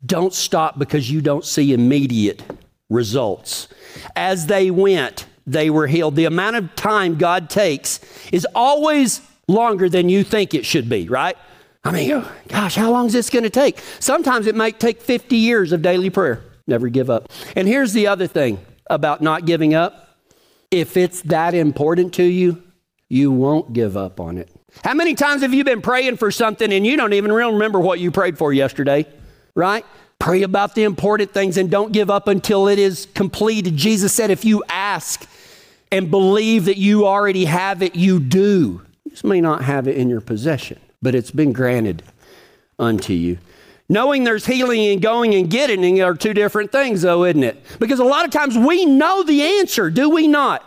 don't 0.05 0.33
stop 0.33 0.79
because 0.79 1.11
you 1.11 1.21
don't 1.21 1.45
see 1.45 1.73
immediate 1.73 2.45
results. 2.89 3.67
As 4.15 4.47
they 4.47 4.71
went, 4.71 5.27
they 5.47 5.71
were 5.71 5.87
healed. 5.87 6.17
The 6.17 6.25
amount 6.25 6.57
of 6.57 6.75
time 6.75 7.17
God 7.17 7.49
takes 7.49 8.01
is 8.33 8.47
always 8.55 9.21
longer 9.49 9.89
than 9.89 10.09
you 10.09 10.25
think 10.25 10.55
it 10.55 10.67
should 10.67 10.89
be, 10.89 11.09
right? 11.09 11.37
I 11.85 11.93
mean, 11.93 12.11
oh, 12.13 12.33
gosh, 12.49 12.75
how 12.75 12.91
long 12.91 13.07
is 13.07 13.13
this 13.13 13.31
going 13.31 13.45
to 13.45 13.51
take? 13.51 13.79
Sometimes 14.01 14.49
it 14.49 14.57
might 14.57 14.81
take 14.81 15.01
50 15.01 15.37
years 15.37 15.73
of 15.73 15.83
daily 15.83 16.11
prayer. 16.11 16.43
Never 16.67 16.89
give 16.89 17.09
up. 17.09 17.31
And 17.55 17.69
here's 17.69 17.93
the 17.93 18.09
other 18.09 18.27
thing 18.27 18.59
about 18.89 19.23
not 19.23 19.47
giving 19.47 19.75
up 19.75 20.07
if 20.71 20.97
it's 20.97 21.23
that 21.23 21.55
important 21.55 22.15
to 22.15 22.25
you, 22.25 22.63
you 23.09 23.31
won't 23.31 23.73
give 23.73 23.97
up 23.97 24.19
on 24.19 24.37
it. 24.37 24.51
How 24.83 24.95
many 24.95 25.15
times 25.15 25.43
have 25.43 25.55
you 25.55 25.65
been 25.65 25.81
praying 25.81 26.17
for 26.17 26.31
something 26.31 26.73
and 26.73 26.85
you 26.85 26.97
don't 26.97 27.13
even 27.13 27.33
remember 27.33 27.79
what 27.79 28.01
you 28.01 28.11
prayed 28.11 28.37
for 28.37 28.53
yesterday, 28.53 29.07
right? 29.55 29.87
Pray 30.19 30.43
about 30.43 30.75
the 30.75 30.83
important 30.83 31.33
things 31.33 31.57
and 31.57 31.71
don't 31.71 31.93
give 31.93 32.11
up 32.11 32.27
until 32.27 32.69
it 32.69 32.79
is 32.79 33.07
completed. 33.15 33.77
Jesus 33.77 34.13
said, 34.13 34.31
if 34.31 34.45
you 34.45 34.65
ask, 34.69 35.27
and 35.91 36.11
believe 36.11 36.67
that 36.67 36.77
you 36.77 37.07
already 37.07 37.45
have 37.45 37.83
it, 37.83 37.95
you 37.95 38.21
do. 38.21 38.83
You 39.05 39.11
just 39.11 39.25
may 39.25 39.41
not 39.41 39.65
have 39.65 39.87
it 39.89 39.97
in 39.97 40.09
your 40.09 40.21
possession, 40.21 40.79
but 41.01 41.15
it's 41.15 41.31
been 41.31 41.53
granted 41.53 42.03
unto 42.79 43.13
you. 43.13 43.39
Knowing 43.89 44.25
there's 44.25 44.47
healing 44.47 44.87
and 44.87 45.01
going 45.01 45.35
and 45.35 45.49
getting 45.49 46.03
are 46.03 46.15
two 46.15 46.35
different 46.35 46.73
things, 46.73 47.03
though, 47.03 47.25
isn't 47.25 47.45
it? 47.45 47.65
Because 47.79 48.01
a 48.01 48.05
lot 48.05 48.25
of 48.25 48.33
times 48.33 48.59
we 48.59 48.85
know 48.85 49.23
the 49.23 49.43
answer, 49.43 49.91
do 49.91 50.11
we 50.11 50.27
not? 50.27 50.65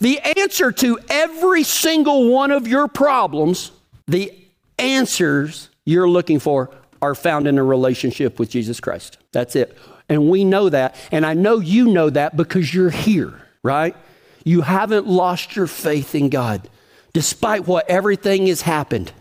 The 0.00 0.20
answer 0.38 0.70
to 0.70 0.98
every 1.08 1.64
single 1.64 2.28
one 2.30 2.52
of 2.52 2.68
your 2.68 2.86
problems, 2.86 3.72
the 4.06 4.32
answers 4.78 5.70
you're 5.84 6.08
looking 6.08 6.38
for 6.38 6.70
are 7.00 7.16
found 7.16 7.48
in 7.48 7.58
a 7.58 7.64
relationship 7.64 8.38
with 8.38 8.50
Jesus 8.50 8.78
Christ. 8.78 9.18
That's 9.32 9.56
it. 9.56 9.76
And 10.08 10.30
we 10.30 10.44
know 10.44 10.68
that. 10.68 10.94
And 11.10 11.26
I 11.26 11.34
know 11.34 11.58
you 11.58 11.88
know 11.88 12.10
that 12.10 12.36
because 12.36 12.72
you're 12.72 12.90
here, 12.90 13.40
right? 13.64 13.96
You 14.44 14.62
haven't 14.62 15.06
lost 15.06 15.56
your 15.56 15.66
faith 15.66 16.14
in 16.14 16.28
God, 16.28 16.68
despite 17.12 17.66
what 17.66 17.88
everything 17.88 18.46
has 18.46 18.62
happened. 18.62 19.12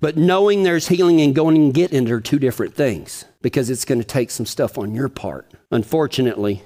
But 0.00 0.16
knowing 0.16 0.62
there's 0.62 0.88
healing 0.88 1.20
and 1.20 1.34
going 1.34 1.56
and 1.56 1.74
getting 1.74 2.10
are 2.10 2.20
two 2.20 2.38
different 2.38 2.74
things 2.74 3.24
because 3.42 3.68
it's 3.68 3.84
going 3.84 4.00
to 4.00 4.06
take 4.06 4.30
some 4.30 4.46
stuff 4.46 4.78
on 4.78 4.94
your 4.94 5.08
part. 5.08 5.50
Unfortunately, 5.70 6.62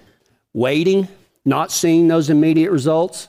waiting, 0.52 1.08
not 1.44 1.72
seeing 1.72 2.08
those 2.08 2.28
immediate 2.28 2.70
results, 2.70 3.28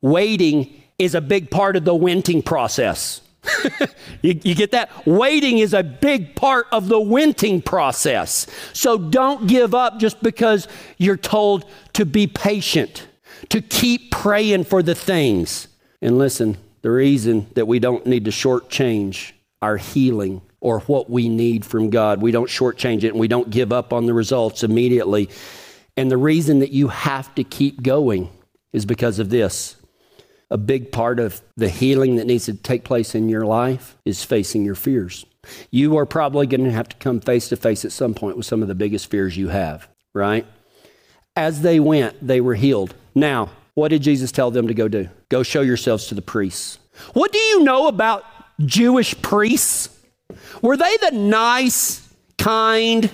waiting 0.00 0.82
is 0.98 1.14
a 1.14 1.20
big 1.20 1.50
part 1.50 1.74
of 1.74 1.84
the 1.84 1.94
wenting 1.94 2.42
process. 2.42 3.20
you, 4.22 4.38
you, 4.44 4.54
get 4.54 4.70
that? 4.70 4.88
Waiting 5.04 5.58
is 5.58 5.74
a 5.74 5.82
big 5.82 6.36
part 6.36 6.66
of 6.70 6.88
the 6.88 7.00
wenting 7.00 7.60
process. 7.60 8.46
So 8.72 8.96
don't 8.96 9.48
give 9.48 9.74
up 9.74 9.98
just 9.98 10.22
because 10.22 10.68
you're 10.98 11.16
told 11.16 11.64
to 11.94 12.06
be 12.06 12.28
patient 12.28 13.08
to 13.48 13.60
keep 13.60 14.10
praying 14.10 14.64
for 14.64 14.82
the 14.82 14.94
things. 14.94 15.68
And 16.00 16.18
listen, 16.18 16.56
the 16.82 16.90
reason 16.90 17.46
that 17.54 17.66
we 17.66 17.78
don't 17.78 18.06
need 18.06 18.24
to 18.24 18.30
shortchange 18.30 19.32
our 19.60 19.76
healing 19.76 20.42
or 20.60 20.80
what 20.80 21.10
we 21.10 21.28
need 21.28 21.64
from 21.64 21.90
God, 21.90 22.20
we 22.20 22.32
don't 22.32 22.48
shortchange 22.48 23.04
it 23.04 23.08
and 23.08 23.20
we 23.20 23.28
don't 23.28 23.50
give 23.50 23.72
up 23.72 23.92
on 23.92 24.06
the 24.06 24.14
results 24.14 24.62
immediately. 24.62 25.28
And 25.96 26.10
the 26.10 26.16
reason 26.16 26.60
that 26.60 26.70
you 26.70 26.88
have 26.88 27.34
to 27.34 27.44
keep 27.44 27.82
going 27.82 28.30
is 28.72 28.86
because 28.86 29.18
of 29.18 29.30
this. 29.30 29.76
A 30.50 30.58
big 30.58 30.92
part 30.92 31.18
of 31.18 31.40
the 31.56 31.68
healing 31.68 32.16
that 32.16 32.26
needs 32.26 32.44
to 32.44 32.54
take 32.54 32.84
place 32.84 33.14
in 33.14 33.28
your 33.28 33.46
life 33.46 33.96
is 34.04 34.22
facing 34.22 34.64
your 34.64 34.74
fears. 34.74 35.24
You 35.70 35.96
are 35.96 36.06
probably 36.06 36.46
going 36.46 36.64
to 36.64 36.70
have 36.70 36.88
to 36.90 36.96
come 36.96 37.20
face 37.20 37.48
to 37.48 37.56
face 37.56 37.84
at 37.84 37.92
some 37.92 38.14
point 38.14 38.36
with 38.36 38.46
some 38.46 38.62
of 38.62 38.68
the 38.68 38.74
biggest 38.74 39.10
fears 39.10 39.36
you 39.36 39.48
have, 39.48 39.88
right? 40.14 40.46
As 41.34 41.62
they 41.62 41.80
went, 41.80 42.24
they 42.24 42.40
were 42.40 42.54
healed. 42.54 42.94
Now, 43.14 43.50
what 43.74 43.88
did 43.88 44.02
Jesus 44.02 44.32
tell 44.32 44.50
them 44.50 44.68
to 44.68 44.74
go 44.74 44.88
do? 44.88 45.08
Go 45.28 45.42
show 45.42 45.62
yourselves 45.62 46.06
to 46.08 46.14
the 46.14 46.22
priests. 46.22 46.78
What 47.14 47.32
do 47.32 47.38
you 47.38 47.64
know 47.64 47.88
about 47.88 48.24
Jewish 48.60 49.20
priests? 49.22 49.88
Were 50.60 50.76
they 50.76 50.96
the 50.98 51.10
nice, 51.12 52.08
kind 52.38 53.10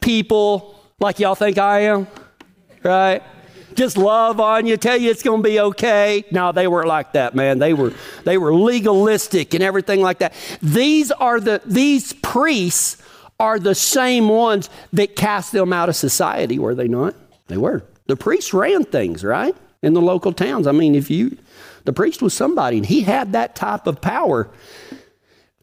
people 0.00 0.80
like 1.00 1.18
y'all 1.18 1.34
think 1.34 1.58
I 1.58 1.80
am? 1.80 2.06
Right? 2.82 3.22
Just 3.74 3.96
love 3.96 4.40
on 4.40 4.66
you, 4.66 4.76
tell 4.76 4.96
you 4.96 5.10
it's 5.10 5.22
going 5.22 5.42
to 5.42 5.48
be 5.48 5.60
okay. 5.60 6.24
No, 6.32 6.50
they 6.50 6.66
weren't 6.66 6.88
like 6.88 7.12
that, 7.12 7.34
man. 7.34 7.58
They 7.60 7.74
were 7.74 7.92
they 8.24 8.36
were 8.36 8.52
legalistic 8.52 9.54
and 9.54 9.62
everything 9.62 10.00
like 10.00 10.18
that. 10.18 10.34
These 10.60 11.12
are 11.12 11.38
the 11.38 11.62
these 11.64 12.12
priests 12.14 13.00
are 13.38 13.60
the 13.60 13.76
same 13.76 14.28
ones 14.28 14.68
that 14.94 15.14
cast 15.14 15.52
them 15.52 15.72
out 15.72 15.88
of 15.88 15.94
society, 15.94 16.58
were 16.58 16.74
they 16.74 16.88
not? 16.88 17.14
They 17.46 17.56
were. 17.56 17.84
The 18.08 18.16
priests 18.16 18.52
ran 18.52 18.84
things, 18.84 19.22
right? 19.22 19.54
In 19.82 19.94
the 19.94 20.00
local 20.02 20.32
towns. 20.32 20.66
I 20.66 20.72
mean, 20.72 20.94
if 20.94 21.08
you, 21.10 21.38
the 21.84 21.92
priest 21.92 22.20
was 22.20 22.34
somebody 22.34 22.78
and 22.78 22.86
he 22.86 23.02
had 23.02 23.32
that 23.32 23.54
type 23.54 23.86
of 23.86 24.00
power. 24.00 24.50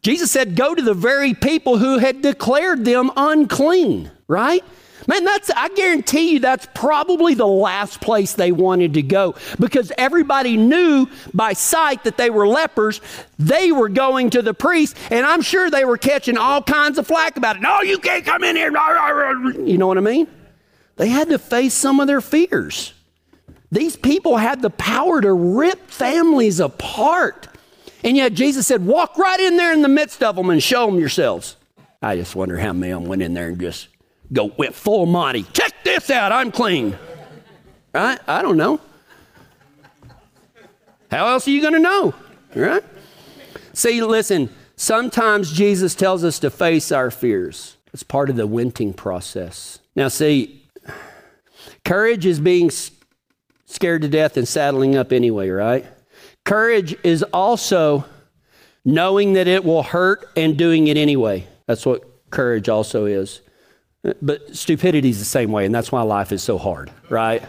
Jesus 0.01 0.31
said, 0.31 0.55
Go 0.55 0.73
to 0.73 0.81
the 0.81 0.93
very 0.93 1.33
people 1.33 1.77
who 1.77 1.97
had 1.97 2.21
declared 2.21 2.85
them 2.85 3.11
unclean, 3.17 4.11
right? 4.27 4.63
Man, 5.07 5.23
that's, 5.23 5.51
I 5.51 5.69
guarantee 5.69 6.33
you 6.33 6.39
that's 6.39 6.67
probably 6.73 7.33
the 7.33 7.47
last 7.47 8.01
place 8.01 8.33
they 8.33 8.51
wanted 8.51 8.95
to 8.95 9.01
go 9.01 9.35
because 9.59 9.91
everybody 9.97 10.57
knew 10.57 11.07
by 11.33 11.53
sight 11.53 12.03
that 12.05 12.17
they 12.17 12.29
were 12.29 12.47
lepers. 12.47 13.01
They 13.37 13.71
were 13.71 13.89
going 13.89 14.31
to 14.31 14.41
the 14.41 14.53
priest, 14.53 14.97
and 15.11 15.25
I'm 15.25 15.41
sure 15.41 15.69
they 15.69 15.85
were 15.85 15.97
catching 15.97 16.37
all 16.37 16.61
kinds 16.61 16.97
of 16.97 17.05
flack 17.05 17.37
about 17.37 17.57
it. 17.57 17.61
No, 17.61 17.81
you 17.81 17.99
can't 17.99 18.25
come 18.25 18.43
in 18.43 18.55
here. 18.55 18.71
You 19.65 19.77
know 19.77 19.87
what 19.87 19.97
I 19.97 20.01
mean? 20.01 20.27
They 20.95 21.09
had 21.09 21.29
to 21.29 21.39
face 21.39 21.73
some 21.73 21.99
of 21.99 22.07
their 22.07 22.21
fears. 22.21 22.93
These 23.71 23.95
people 23.95 24.37
had 24.37 24.61
the 24.61 24.69
power 24.69 25.21
to 25.21 25.33
rip 25.33 25.89
families 25.89 26.59
apart. 26.59 27.47
And 28.03 28.15
yet 28.15 28.33
Jesus 28.33 28.67
said, 28.67 28.85
Walk 28.85 29.17
right 29.17 29.39
in 29.39 29.57
there 29.57 29.73
in 29.73 29.81
the 29.81 29.89
midst 29.89 30.23
of 30.23 30.35
them 30.35 30.49
and 30.49 30.61
show 30.61 30.85
them 30.85 30.99
yourselves. 30.99 31.57
I 32.01 32.15
just 32.15 32.35
wonder 32.35 32.57
how 32.57 32.71
many 32.71 32.93
of 32.93 33.01
them 33.01 33.09
went 33.09 33.21
in 33.21 33.33
there 33.33 33.47
and 33.47 33.59
just 33.59 33.87
go 34.31 34.45
went 34.57 34.75
full 34.75 35.05
Monty. 35.05 35.43
Check 35.53 35.73
this 35.83 36.09
out, 36.09 36.31
I'm 36.31 36.51
clean. 36.51 36.97
Right? 37.93 38.19
I 38.27 38.41
don't 38.41 38.57
know. 38.57 38.79
How 41.09 41.27
else 41.27 41.47
are 41.47 41.51
you 41.51 41.61
going 41.61 41.73
to 41.73 41.79
know? 41.79 42.13
Right? 42.55 42.83
See, 43.73 44.01
listen, 44.01 44.49
sometimes 44.75 45.51
Jesus 45.51 45.95
tells 45.95 46.23
us 46.23 46.39
to 46.39 46.49
face 46.49 46.91
our 46.91 47.09
fears. 47.11 47.77
It's 47.93 48.03
part 48.03 48.29
of 48.29 48.35
the 48.35 48.47
wenting 48.47 48.93
process. 48.93 49.79
Now, 49.95 50.09
see, 50.09 50.64
Courage 51.85 52.25
is 52.25 52.39
being 52.39 52.69
scared 53.65 54.01
to 54.01 54.09
death 54.09 54.35
and 54.35 54.47
saddling 54.47 54.95
up 54.95 55.13
anyway, 55.13 55.49
right? 55.49 55.85
Courage 56.43 56.95
is 57.03 57.23
also 57.23 58.05
knowing 58.83 59.33
that 59.33 59.47
it 59.47 59.63
will 59.63 59.83
hurt 59.83 60.27
and 60.35 60.57
doing 60.57 60.87
it 60.87 60.97
anyway. 60.97 61.47
That's 61.67 61.85
what 61.85 62.29
courage 62.29 62.69
also 62.69 63.05
is. 63.05 63.41
But 64.21 64.55
stupidity 64.55 65.09
is 65.09 65.19
the 65.19 65.25
same 65.25 65.51
way, 65.51 65.65
and 65.65 65.73
that's 65.73 65.91
why 65.91 66.03
life 66.03 66.31
is 66.31 66.43
so 66.43 66.57
hard, 66.59 66.91
right? 67.09 67.43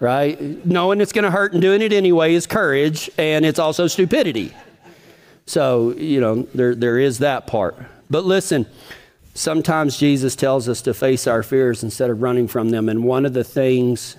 right? 0.00 0.64
Knowing 0.64 1.00
it's 1.00 1.12
going 1.12 1.24
to 1.24 1.30
hurt 1.30 1.52
and 1.52 1.60
doing 1.60 1.82
it 1.82 1.92
anyway 1.92 2.34
is 2.34 2.46
courage, 2.46 3.10
and 3.18 3.44
it's 3.44 3.58
also 3.58 3.86
stupidity. 3.86 4.54
So, 5.44 5.92
you 5.92 6.20
know, 6.20 6.42
there, 6.54 6.74
there 6.74 6.98
is 6.98 7.18
that 7.18 7.46
part. 7.46 7.76
But 8.08 8.24
listen, 8.24 8.66
sometimes 9.34 9.96
Jesus 9.96 10.36
tells 10.36 10.68
us 10.68 10.82
to 10.82 10.94
face 10.94 11.26
our 11.26 11.42
fears 11.42 11.82
instead 11.82 12.10
of 12.10 12.22
running 12.22 12.48
from 12.48 12.70
them. 12.70 12.88
And 12.88 13.04
one 13.04 13.26
of 13.26 13.32
the 13.32 13.44
things 13.44 14.16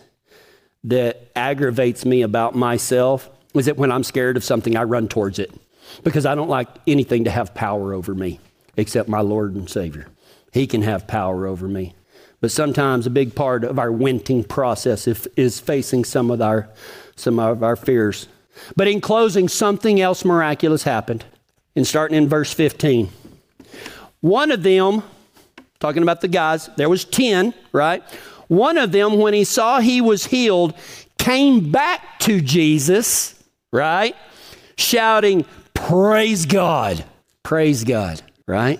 that 0.83 1.31
aggravates 1.35 2.05
me 2.05 2.21
about 2.21 2.55
myself 2.55 3.29
is 3.53 3.67
that 3.67 3.77
when 3.77 3.91
I'm 3.91 4.03
scared 4.03 4.37
of 4.37 4.43
something, 4.43 4.75
I 4.75 4.83
run 4.83 5.07
towards 5.07 5.39
it 5.39 5.51
because 6.03 6.25
I 6.25 6.35
don't 6.35 6.49
like 6.49 6.67
anything 6.87 7.25
to 7.25 7.31
have 7.31 7.53
power 7.53 7.93
over 7.93 8.13
me 8.15 8.39
except 8.75 9.07
my 9.07 9.21
Lord 9.21 9.55
and 9.55 9.69
Savior. 9.69 10.07
He 10.51 10.67
can 10.67 10.81
have 10.81 11.07
power 11.07 11.47
over 11.47 11.67
me. 11.67 11.95
But 12.41 12.51
sometimes 12.51 13.07
a 13.07 13.11
big 13.11 13.35
part 13.35 13.63
of 13.63 13.79
our 13.79 13.91
wenting 13.91 14.43
process 14.43 15.07
is 15.07 15.59
facing 15.59 16.03
some 16.03 16.29
of 16.29 16.41
our, 16.41 16.69
some 17.15 17.39
of 17.39 17.63
our 17.63 17.75
fears. 17.75 18.27
But 18.75 18.87
in 18.87 18.99
closing, 18.99 19.47
something 19.47 20.01
else 20.01 20.25
miraculous 20.25 20.83
happened. 20.83 21.23
And 21.75 21.87
starting 21.87 22.17
in 22.17 22.27
verse 22.27 22.51
15. 22.51 23.09
One 24.23 24.51
of 24.51 24.63
them, 24.63 25.03
talking 25.81 26.01
about 26.01 26.21
the 26.21 26.29
guys, 26.29 26.69
there 26.77 26.87
was 26.87 27.03
10, 27.03 27.53
right? 27.73 28.01
One 28.47 28.77
of 28.77 28.93
them, 28.93 29.17
when 29.17 29.33
he 29.33 29.43
saw 29.43 29.81
he 29.81 29.99
was 29.99 30.27
healed, 30.27 30.75
came 31.17 31.73
back 31.73 32.19
to 32.19 32.39
Jesus, 32.39 33.43
right? 33.69 34.15
Shouting, 34.77 35.43
Praise 35.73 36.45
God, 36.45 37.03
praise 37.43 37.83
God, 37.83 38.21
right? 38.47 38.79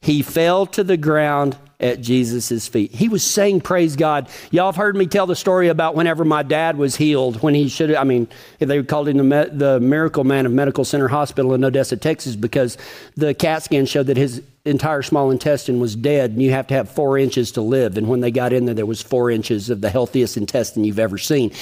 He 0.00 0.20
fell 0.20 0.66
to 0.66 0.82
the 0.82 0.96
ground 0.96 1.56
at 1.82 2.00
Jesus' 2.00 2.68
feet. 2.68 2.92
He 2.92 3.08
was 3.08 3.24
saying, 3.24 3.62
Praise 3.62 3.96
God. 3.96 4.28
Y'all 4.50 4.66
have 4.66 4.76
heard 4.76 4.96
me 4.96 5.06
tell 5.06 5.26
the 5.26 5.36
story 5.36 5.68
about 5.68 5.94
whenever 5.94 6.24
my 6.24 6.42
dad 6.42 6.76
was 6.76 6.96
healed, 6.96 7.42
when 7.42 7.54
he 7.54 7.68
should 7.68 7.94
I 7.94 8.04
mean, 8.04 8.28
they 8.58 8.82
called 8.82 9.08
him 9.08 9.28
the, 9.28 9.50
the 9.52 9.80
miracle 9.80 10.24
man 10.24 10.46
of 10.46 10.52
Medical 10.52 10.84
Center 10.84 11.08
Hospital 11.08 11.54
in 11.54 11.64
Odessa, 11.64 11.96
Texas, 11.96 12.36
because 12.36 12.78
the 13.16 13.34
CAT 13.34 13.64
scan 13.64 13.86
showed 13.86 14.06
that 14.06 14.16
his 14.16 14.42
entire 14.64 15.02
small 15.02 15.30
intestine 15.30 15.80
was 15.80 15.96
dead, 15.96 16.30
and 16.30 16.42
you 16.42 16.52
have 16.52 16.66
to 16.68 16.74
have 16.74 16.88
four 16.88 17.18
inches 17.18 17.52
to 17.52 17.60
live. 17.60 17.96
And 17.96 18.08
when 18.08 18.20
they 18.20 18.30
got 18.30 18.52
in 18.52 18.66
there, 18.66 18.74
there 18.74 18.86
was 18.86 19.02
four 19.02 19.30
inches 19.30 19.70
of 19.70 19.80
the 19.80 19.90
healthiest 19.90 20.36
intestine 20.36 20.84
you've 20.84 20.98
ever 20.98 21.18
seen. 21.18 21.52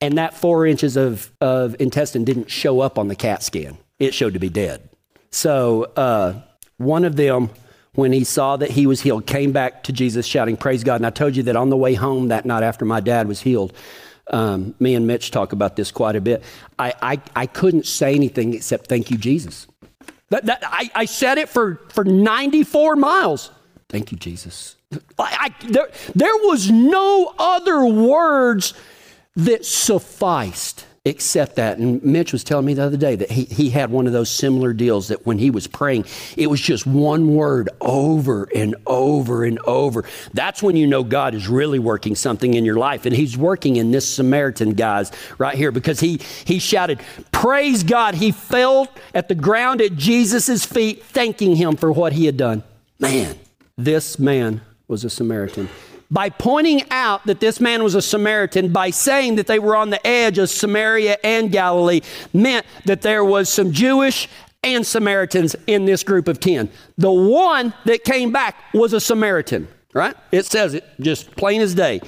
And 0.00 0.18
that 0.18 0.34
four 0.34 0.66
inches 0.66 0.96
of, 0.96 1.30
of 1.40 1.76
intestine 1.80 2.24
didn't 2.24 2.50
show 2.50 2.80
up 2.80 2.98
on 2.98 3.08
the 3.08 3.16
CAT 3.16 3.42
scan, 3.42 3.78
it 3.98 4.12
showed 4.12 4.34
to 4.34 4.38
be 4.38 4.50
dead. 4.50 4.88
So 5.30 5.84
uh, 5.96 6.40
one 6.76 7.04
of 7.04 7.16
them 7.16 7.50
when 7.94 8.12
he 8.12 8.24
saw 8.24 8.56
that 8.56 8.70
he 8.70 8.86
was 8.86 9.02
healed, 9.02 9.26
came 9.26 9.52
back 9.52 9.84
to 9.84 9.92
Jesus 9.92 10.26
shouting, 10.26 10.56
Praise 10.56 10.84
God. 10.84 10.96
And 10.96 11.06
I 11.06 11.10
told 11.10 11.36
you 11.36 11.42
that 11.44 11.56
on 11.56 11.70
the 11.70 11.76
way 11.76 11.94
home 11.94 12.28
that 12.28 12.44
night 12.44 12.62
after 12.62 12.84
my 12.84 13.00
dad 13.00 13.28
was 13.28 13.40
healed, 13.40 13.72
um, 14.28 14.74
me 14.80 14.94
and 14.94 15.06
Mitch 15.06 15.30
talk 15.30 15.52
about 15.52 15.76
this 15.76 15.90
quite 15.90 16.16
a 16.16 16.20
bit. 16.20 16.42
I, 16.78 16.94
I, 17.02 17.20
I 17.36 17.46
couldn't 17.46 17.86
say 17.86 18.14
anything 18.14 18.54
except 18.54 18.88
thank 18.88 19.10
you, 19.10 19.18
Jesus. 19.18 19.66
That, 20.30 20.46
that, 20.46 20.62
I, 20.64 20.90
I 20.94 21.04
said 21.04 21.38
it 21.38 21.48
for, 21.48 21.80
for 21.90 22.04
94 22.04 22.96
miles. 22.96 23.50
Thank 23.88 24.10
you, 24.10 24.18
Jesus. 24.18 24.76
I, 25.18 25.52
I, 25.62 25.66
there, 25.68 25.90
there 26.14 26.34
was 26.34 26.70
no 26.70 27.34
other 27.38 27.84
words 27.84 28.74
that 29.36 29.64
sufficed 29.64 30.86
accept 31.06 31.56
that. 31.56 31.76
And 31.76 32.02
Mitch 32.02 32.32
was 32.32 32.42
telling 32.42 32.64
me 32.64 32.72
the 32.72 32.82
other 32.82 32.96
day 32.96 33.14
that 33.14 33.30
he, 33.30 33.44
he 33.44 33.68
had 33.68 33.90
one 33.90 34.06
of 34.06 34.14
those 34.14 34.30
similar 34.30 34.72
deals 34.72 35.08
that 35.08 35.26
when 35.26 35.36
he 35.36 35.50
was 35.50 35.66
praying, 35.66 36.06
it 36.34 36.46
was 36.46 36.62
just 36.62 36.86
one 36.86 37.34
word 37.34 37.68
over 37.82 38.48
and 38.54 38.74
over 38.86 39.44
and 39.44 39.58
over. 39.66 40.04
That's 40.32 40.62
when 40.62 40.76
you 40.76 40.86
know 40.86 41.04
God 41.04 41.34
is 41.34 41.46
really 41.46 41.78
working 41.78 42.14
something 42.14 42.54
in 42.54 42.64
your 42.64 42.76
life. 42.76 43.04
And 43.04 43.14
he's 43.14 43.36
working 43.36 43.76
in 43.76 43.90
this 43.90 44.08
Samaritan 44.08 44.72
guy's 44.72 45.12
right 45.36 45.54
here 45.54 45.70
because 45.70 46.00
he, 46.00 46.20
he 46.46 46.58
shouted, 46.58 47.00
Praise 47.32 47.82
God. 47.82 48.14
He 48.14 48.30
fell 48.32 48.88
at 49.12 49.28
the 49.28 49.34
ground 49.34 49.82
at 49.82 49.96
Jesus' 49.96 50.64
feet, 50.64 51.04
thanking 51.04 51.56
him 51.56 51.76
for 51.76 51.92
what 51.92 52.14
he 52.14 52.24
had 52.24 52.38
done. 52.38 52.62
Man, 52.98 53.38
this 53.76 54.18
man 54.18 54.62
was 54.88 55.04
a 55.04 55.10
Samaritan 55.10 55.68
by 56.10 56.28
pointing 56.28 56.82
out 56.90 57.24
that 57.26 57.40
this 57.40 57.60
man 57.60 57.82
was 57.82 57.94
a 57.94 58.02
Samaritan, 58.02 58.72
by 58.72 58.90
saying 58.90 59.36
that 59.36 59.46
they 59.46 59.58
were 59.58 59.76
on 59.76 59.90
the 59.90 60.04
edge 60.06 60.38
of 60.38 60.50
Samaria 60.50 61.18
and 61.24 61.50
Galilee, 61.50 62.00
meant 62.32 62.66
that 62.84 63.02
there 63.02 63.24
was 63.24 63.48
some 63.48 63.72
Jewish 63.72 64.28
and 64.62 64.86
Samaritans 64.86 65.54
in 65.66 65.84
this 65.84 66.02
group 66.02 66.26
of 66.26 66.40
10. 66.40 66.70
The 66.96 67.12
one 67.12 67.74
that 67.84 68.04
came 68.04 68.32
back 68.32 68.56
was 68.72 68.92
a 68.92 69.00
Samaritan, 69.00 69.68
right? 69.92 70.16
It 70.32 70.46
says 70.46 70.74
it 70.74 70.84
just 71.00 71.30
plain 71.36 71.60
as 71.60 71.74
day. 71.74 72.00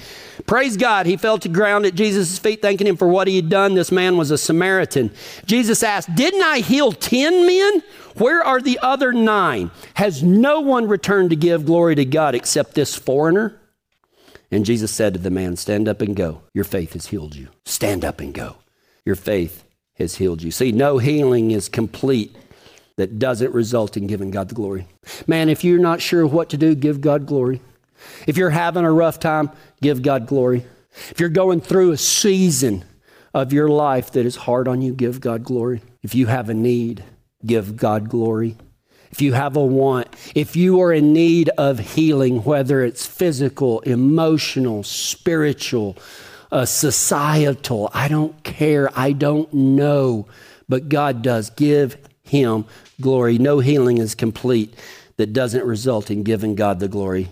Praise 0.46 0.76
God, 0.76 1.06
he 1.06 1.16
fell 1.16 1.38
to 1.38 1.48
ground 1.48 1.86
at 1.86 1.94
Jesus' 1.94 2.38
feet, 2.38 2.62
thanking 2.62 2.86
him 2.86 2.96
for 2.96 3.08
what 3.08 3.28
he 3.28 3.36
had 3.36 3.48
done. 3.48 3.74
This 3.74 3.92
man 3.92 4.16
was 4.16 4.30
a 4.30 4.38
Samaritan. 4.38 5.10
Jesus 5.44 5.82
asked, 5.82 6.14
Didn't 6.14 6.42
I 6.42 6.60
heal 6.60 6.92
10 6.92 7.46
men? 7.46 7.82
Where 8.16 8.42
are 8.42 8.60
the 8.60 8.78
other 8.80 9.12
nine? 9.12 9.70
Has 9.94 10.22
no 10.22 10.60
one 10.60 10.88
returned 10.88 11.30
to 11.30 11.36
give 11.36 11.66
glory 11.66 11.94
to 11.96 12.04
God 12.04 12.34
except 12.34 12.74
this 12.74 12.94
foreigner? 12.94 13.58
And 14.50 14.64
Jesus 14.64 14.92
said 14.92 15.14
to 15.14 15.20
the 15.20 15.30
man, 15.30 15.56
Stand 15.56 15.88
up 15.88 16.00
and 16.00 16.14
go. 16.14 16.42
Your 16.54 16.64
faith 16.64 16.92
has 16.92 17.06
healed 17.06 17.34
you. 17.34 17.48
Stand 17.64 18.04
up 18.04 18.20
and 18.20 18.32
go. 18.32 18.56
Your 19.04 19.16
faith 19.16 19.64
has 19.94 20.16
healed 20.16 20.42
you. 20.42 20.50
See, 20.50 20.72
no 20.72 20.98
healing 20.98 21.50
is 21.50 21.68
complete 21.68 22.36
that 22.96 23.18
doesn't 23.18 23.52
result 23.52 23.96
in 23.96 24.06
giving 24.06 24.30
God 24.30 24.48
the 24.48 24.54
glory. 24.54 24.86
Man, 25.26 25.48
if 25.48 25.64
you're 25.64 25.78
not 25.78 26.00
sure 26.00 26.26
what 26.26 26.50
to 26.50 26.56
do, 26.56 26.74
give 26.74 27.00
God 27.00 27.26
glory. 27.26 27.60
If 28.26 28.36
you're 28.36 28.50
having 28.50 28.84
a 28.84 28.92
rough 28.92 29.18
time, 29.18 29.50
give 29.82 30.02
God 30.02 30.26
glory. 30.26 30.64
If 31.10 31.20
you're 31.20 31.28
going 31.28 31.60
through 31.60 31.92
a 31.92 31.96
season 31.96 32.84
of 33.34 33.52
your 33.52 33.68
life 33.68 34.12
that 34.12 34.24
is 34.24 34.36
hard 34.36 34.68
on 34.68 34.80
you, 34.80 34.94
give 34.94 35.20
God 35.20 35.44
glory. 35.44 35.82
If 36.02 36.14
you 36.14 36.26
have 36.26 36.48
a 36.48 36.54
need, 36.54 37.04
give 37.44 37.76
God 37.76 38.08
glory 38.08 38.56
if 39.10 39.20
you 39.20 39.32
have 39.32 39.56
a 39.56 39.64
want, 39.64 40.08
if 40.34 40.56
you 40.56 40.80
are 40.80 40.92
in 40.92 41.12
need 41.12 41.48
of 41.50 41.78
healing, 41.78 42.44
whether 42.44 42.82
it's 42.82 43.06
physical, 43.06 43.80
emotional, 43.80 44.82
spiritual, 44.82 45.96
uh, 46.52 46.64
societal, 46.64 47.90
I 47.94 48.08
don't 48.08 48.42
care, 48.42 48.90
I 48.98 49.12
don't 49.12 49.52
know, 49.52 50.26
but 50.68 50.88
God 50.88 51.22
does. 51.22 51.50
Give 51.50 51.96
Him 52.22 52.66
glory. 53.00 53.38
No 53.38 53.60
healing 53.60 53.98
is 53.98 54.14
complete 54.14 54.74
that 55.16 55.32
doesn't 55.32 55.64
result 55.64 56.10
in 56.10 56.22
giving 56.22 56.54
God 56.54 56.80
the 56.80 56.88
glory. 56.88 57.28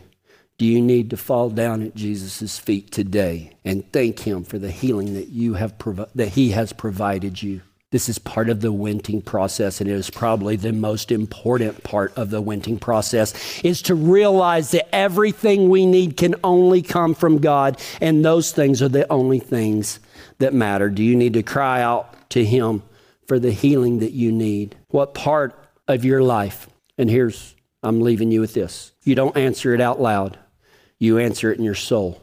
Do 0.56 0.66
you 0.66 0.80
need 0.80 1.10
to 1.10 1.16
fall 1.16 1.50
down 1.50 1.82
at 1.82 1.96
Jesus' 1.96 2.58
feet 2.58 2.92
today 2.92 3.56
and 3.64 3.90
thank 3.92 4.20
Him 4.20 4.44
for 4.44 4.58
the 4.58 4.70
healing 4.70 5.14
that 5.14 5.28
you 5.28 5.54
have 5.54 5.78
provi- 5.78 6.06
that 6.14 6.28
He 6.28 6.52
has 6.52 6.72
provided 6.72 7.42
you? 7.42 7.62
This 7.94 8.08
is 8.08 8.18
part 8.18 8.50
of 8.50 8.60
the 8.60 8.72
wenting 8.72 9.22
process, 9.22 9.80
and 9.80 9.88
it 9.88 9.92
is 9.92 10.10
probably 10.10 10.56
the 10.56 10.72
most 10.72 11.12
important 11.12 11.84
part 11.84 12.12
of 12.18 12.30
the 12.30 12.40
wenting 12.40 12.76
process, 12.76 13.62
is 13.62 13.82
to 13.82 13.94
realize 13.94 14.72
that 14.72 14.92
everything 14.92 15.68
we 15.68 15.86
need 15.86 16.16
can 16.16 16.34
only 16.42 16.82
come 16.82 17.14
from 17.14 17.38
God, 17.38 17.80
and 18.00 18.24
those 18.24 18.50
things 18.50 18.82
are 18.82 18.88
the 18.88 19.08
only 19.12 19.38
things 19.38 20.00
that 20.38 20.52
matter. 20.52 20.90
Do 20.90 21.04
you 21.04 21.14
need 21.14 21.34
to 21.34 21.44
cry 21.44 21.82
out 21.82 22.28
to 22.30 22.44
Him 22.44 22.82
for 23.28 23.38
the 23.38 23.52
healing 23.52 24.00
that 24.00 24.10
you 24.10 24.32
need? 24.32 24.74
What 24.88 25.14
part 25.14 25.56
of 25.86 26.04
your 26.04 26.20
life, 26.20 26.66
and 26.98 27.08
here's, 27.08 27.54
I'm 27.84 28.00
leaving 28.00 28.32
you 28.32 28.40
with 28.40 28.54
this. 28.54 28.90
You 29.04 29.14
don't 29.14 29.36
answer 29.36 29.72
it 29.72 29.80
out 29.80 30.00
loud, 30.00 30.36
you 30.98 31.20
answer 31.20 31.52
it 31.52 31.58
in 31.58 31.64
your 31.64 31.76
soul. 31.76 32.20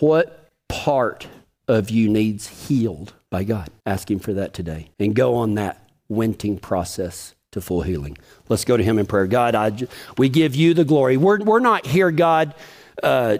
What 0.00 0.50
part 0.68 1.26
of 1.68 1.90
you 1.90 2.08
needs 2.08 2.66
healed? 2.66 3.12
By 3.32 3.44
God. 3.44 3.70
Ask 3.86 4.10
Him 4.10 4.18
for 4.18 4.34
that 4.34 4.52
today 4.52 4.90
and 5.00 5.14
go 5.14 5.36
on 5.36 5.54
that 5.54 5.88
wenting 6.06 6.58
process 6.58 7.34
to 7.52 7.62
full 7.62 7.80
healing. 7.80 8.18
Let's 8.50 8.66
go 8.66 8.76
to 8.76 8.82
Him 8.84 8.98
in 8.98 9.06
prayer. 9.06 9.26
God, 9.26 9.54
I, 9.54 9.72
we 10.18 10.28
give 10.28 10.54
you 10.54 10.74
the 10.74 10.84
glory. 10.84 11.16
We're, 11.16 11.38
we're 11.38 11.58
not 11.58 11.86
here, 11.86 12.10
God, 12.10 12.54
uh, 13.02 13.38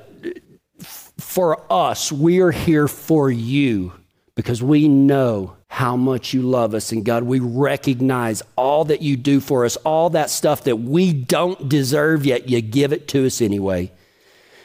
for 0.80 1.70
us. 1.70 2.10
We 2.10 2.40
are 2.40 2.50
here 2.50 2.88
for 2.88 3.30
you 3.30 3.92
because 4.34 4.62
we 4.62 4.88
know 4.88 5.58
how 5.68 5.94
much 5.94 6.32
you 6.32 6.40
love 6.40 6.72
us. 6.72 6.90
And 6.90 7.04
God, 7.04 7.24
we 7.24 7.40
recognize 7.40 8.42
all 8.56 8.86
that 8.86 9.02
you 9.02 9.18
do 9.18 9.40
for 9.40 9.66
us, 9.66 9.76
all 9.76 10.08
that 10.10 10.30
stuff 10.30 10.64
that 10.64 10.76
we 10.76 11.12
don't 11.12 11.68
deserve, 11.68 12.24
yet 12.24 12.48
you 12.48 12.62
give 12.62 12.94
it 12.94 13.08
to 13.08 13.26
us 13.26 13.42
anyway. 13.42 13.92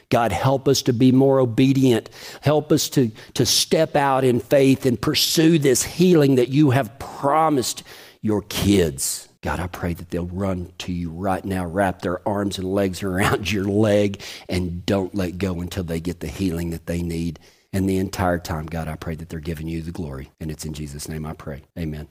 God, 0.09 0.31
help 0.31 0.67
us 0.67 0.81
to 0.83 0.93
be 0.93 1.11
more 1.11 1.39
obedient. 1.39 2.09
Help 2.41 2.71
us 2.71 2.89
to, 2.89 3.11
to 3.33 3.45
step 3.45 3.95
out 3.95 4.23
in 4.23 4.39
faith 4.39 4.85
and 4.85 4.99
pursue 4.99 5.59
this 5.59 5.83
healing 5.83 6.35
that 6.35 6.49
you 6.49 6.69
have 6.69 6.97
promised 6.97 7.83
your 8.21 8.41
kids. 8.43 9.27
God, 9.41 9.59
I 9.59 9.67
pray 9.67 9.93
that 9.93 10.09
they'll 10.09 10.25
run 10.25 10.71
to 10.79 10.93
you 10.93 11.09
right 11.09 11.43
now, 11.43 11.65
wrap 11.65 12.01
their 12.01 12.25
arms 12.27 12.57
and 12.57 12.71
legs 12.73 13.03
around 13.03 13.51
your 13.51 13.65
leg, 13.65 14.21
and 14.47 14.85
don't 14.85 15.13
let 15.13 15.37
go 15.37 15.59
until 15.61 15.83
they 15.83 15.99
get 15.99 16.21
the 16.21 16.27
healing 16.27 16.69
that 16.71 16.85
they 16.85 17.01
need. 17.01 17.39
And 17.73 17.87
the 17.87 17.97
entire 17.97 18.39
time, 18.39 18.65
God, 18.65 18.87
I 18.87 18.95
pray 18.95 19.15
that 19.15 19.29
they're 19.29 19.39
giving 19.39 19.67
you 19.67 19.81
the 19.81 19.91
glory. 19.91 20.31
And 20.39 20.49
it's 20.49 20.65
in 20.65 20.73
Jesus' 20.73 21.09
name 21.09 21.25
I 21.25 21.33
pray. 21.33 21.63
Amen. 21.77 22.07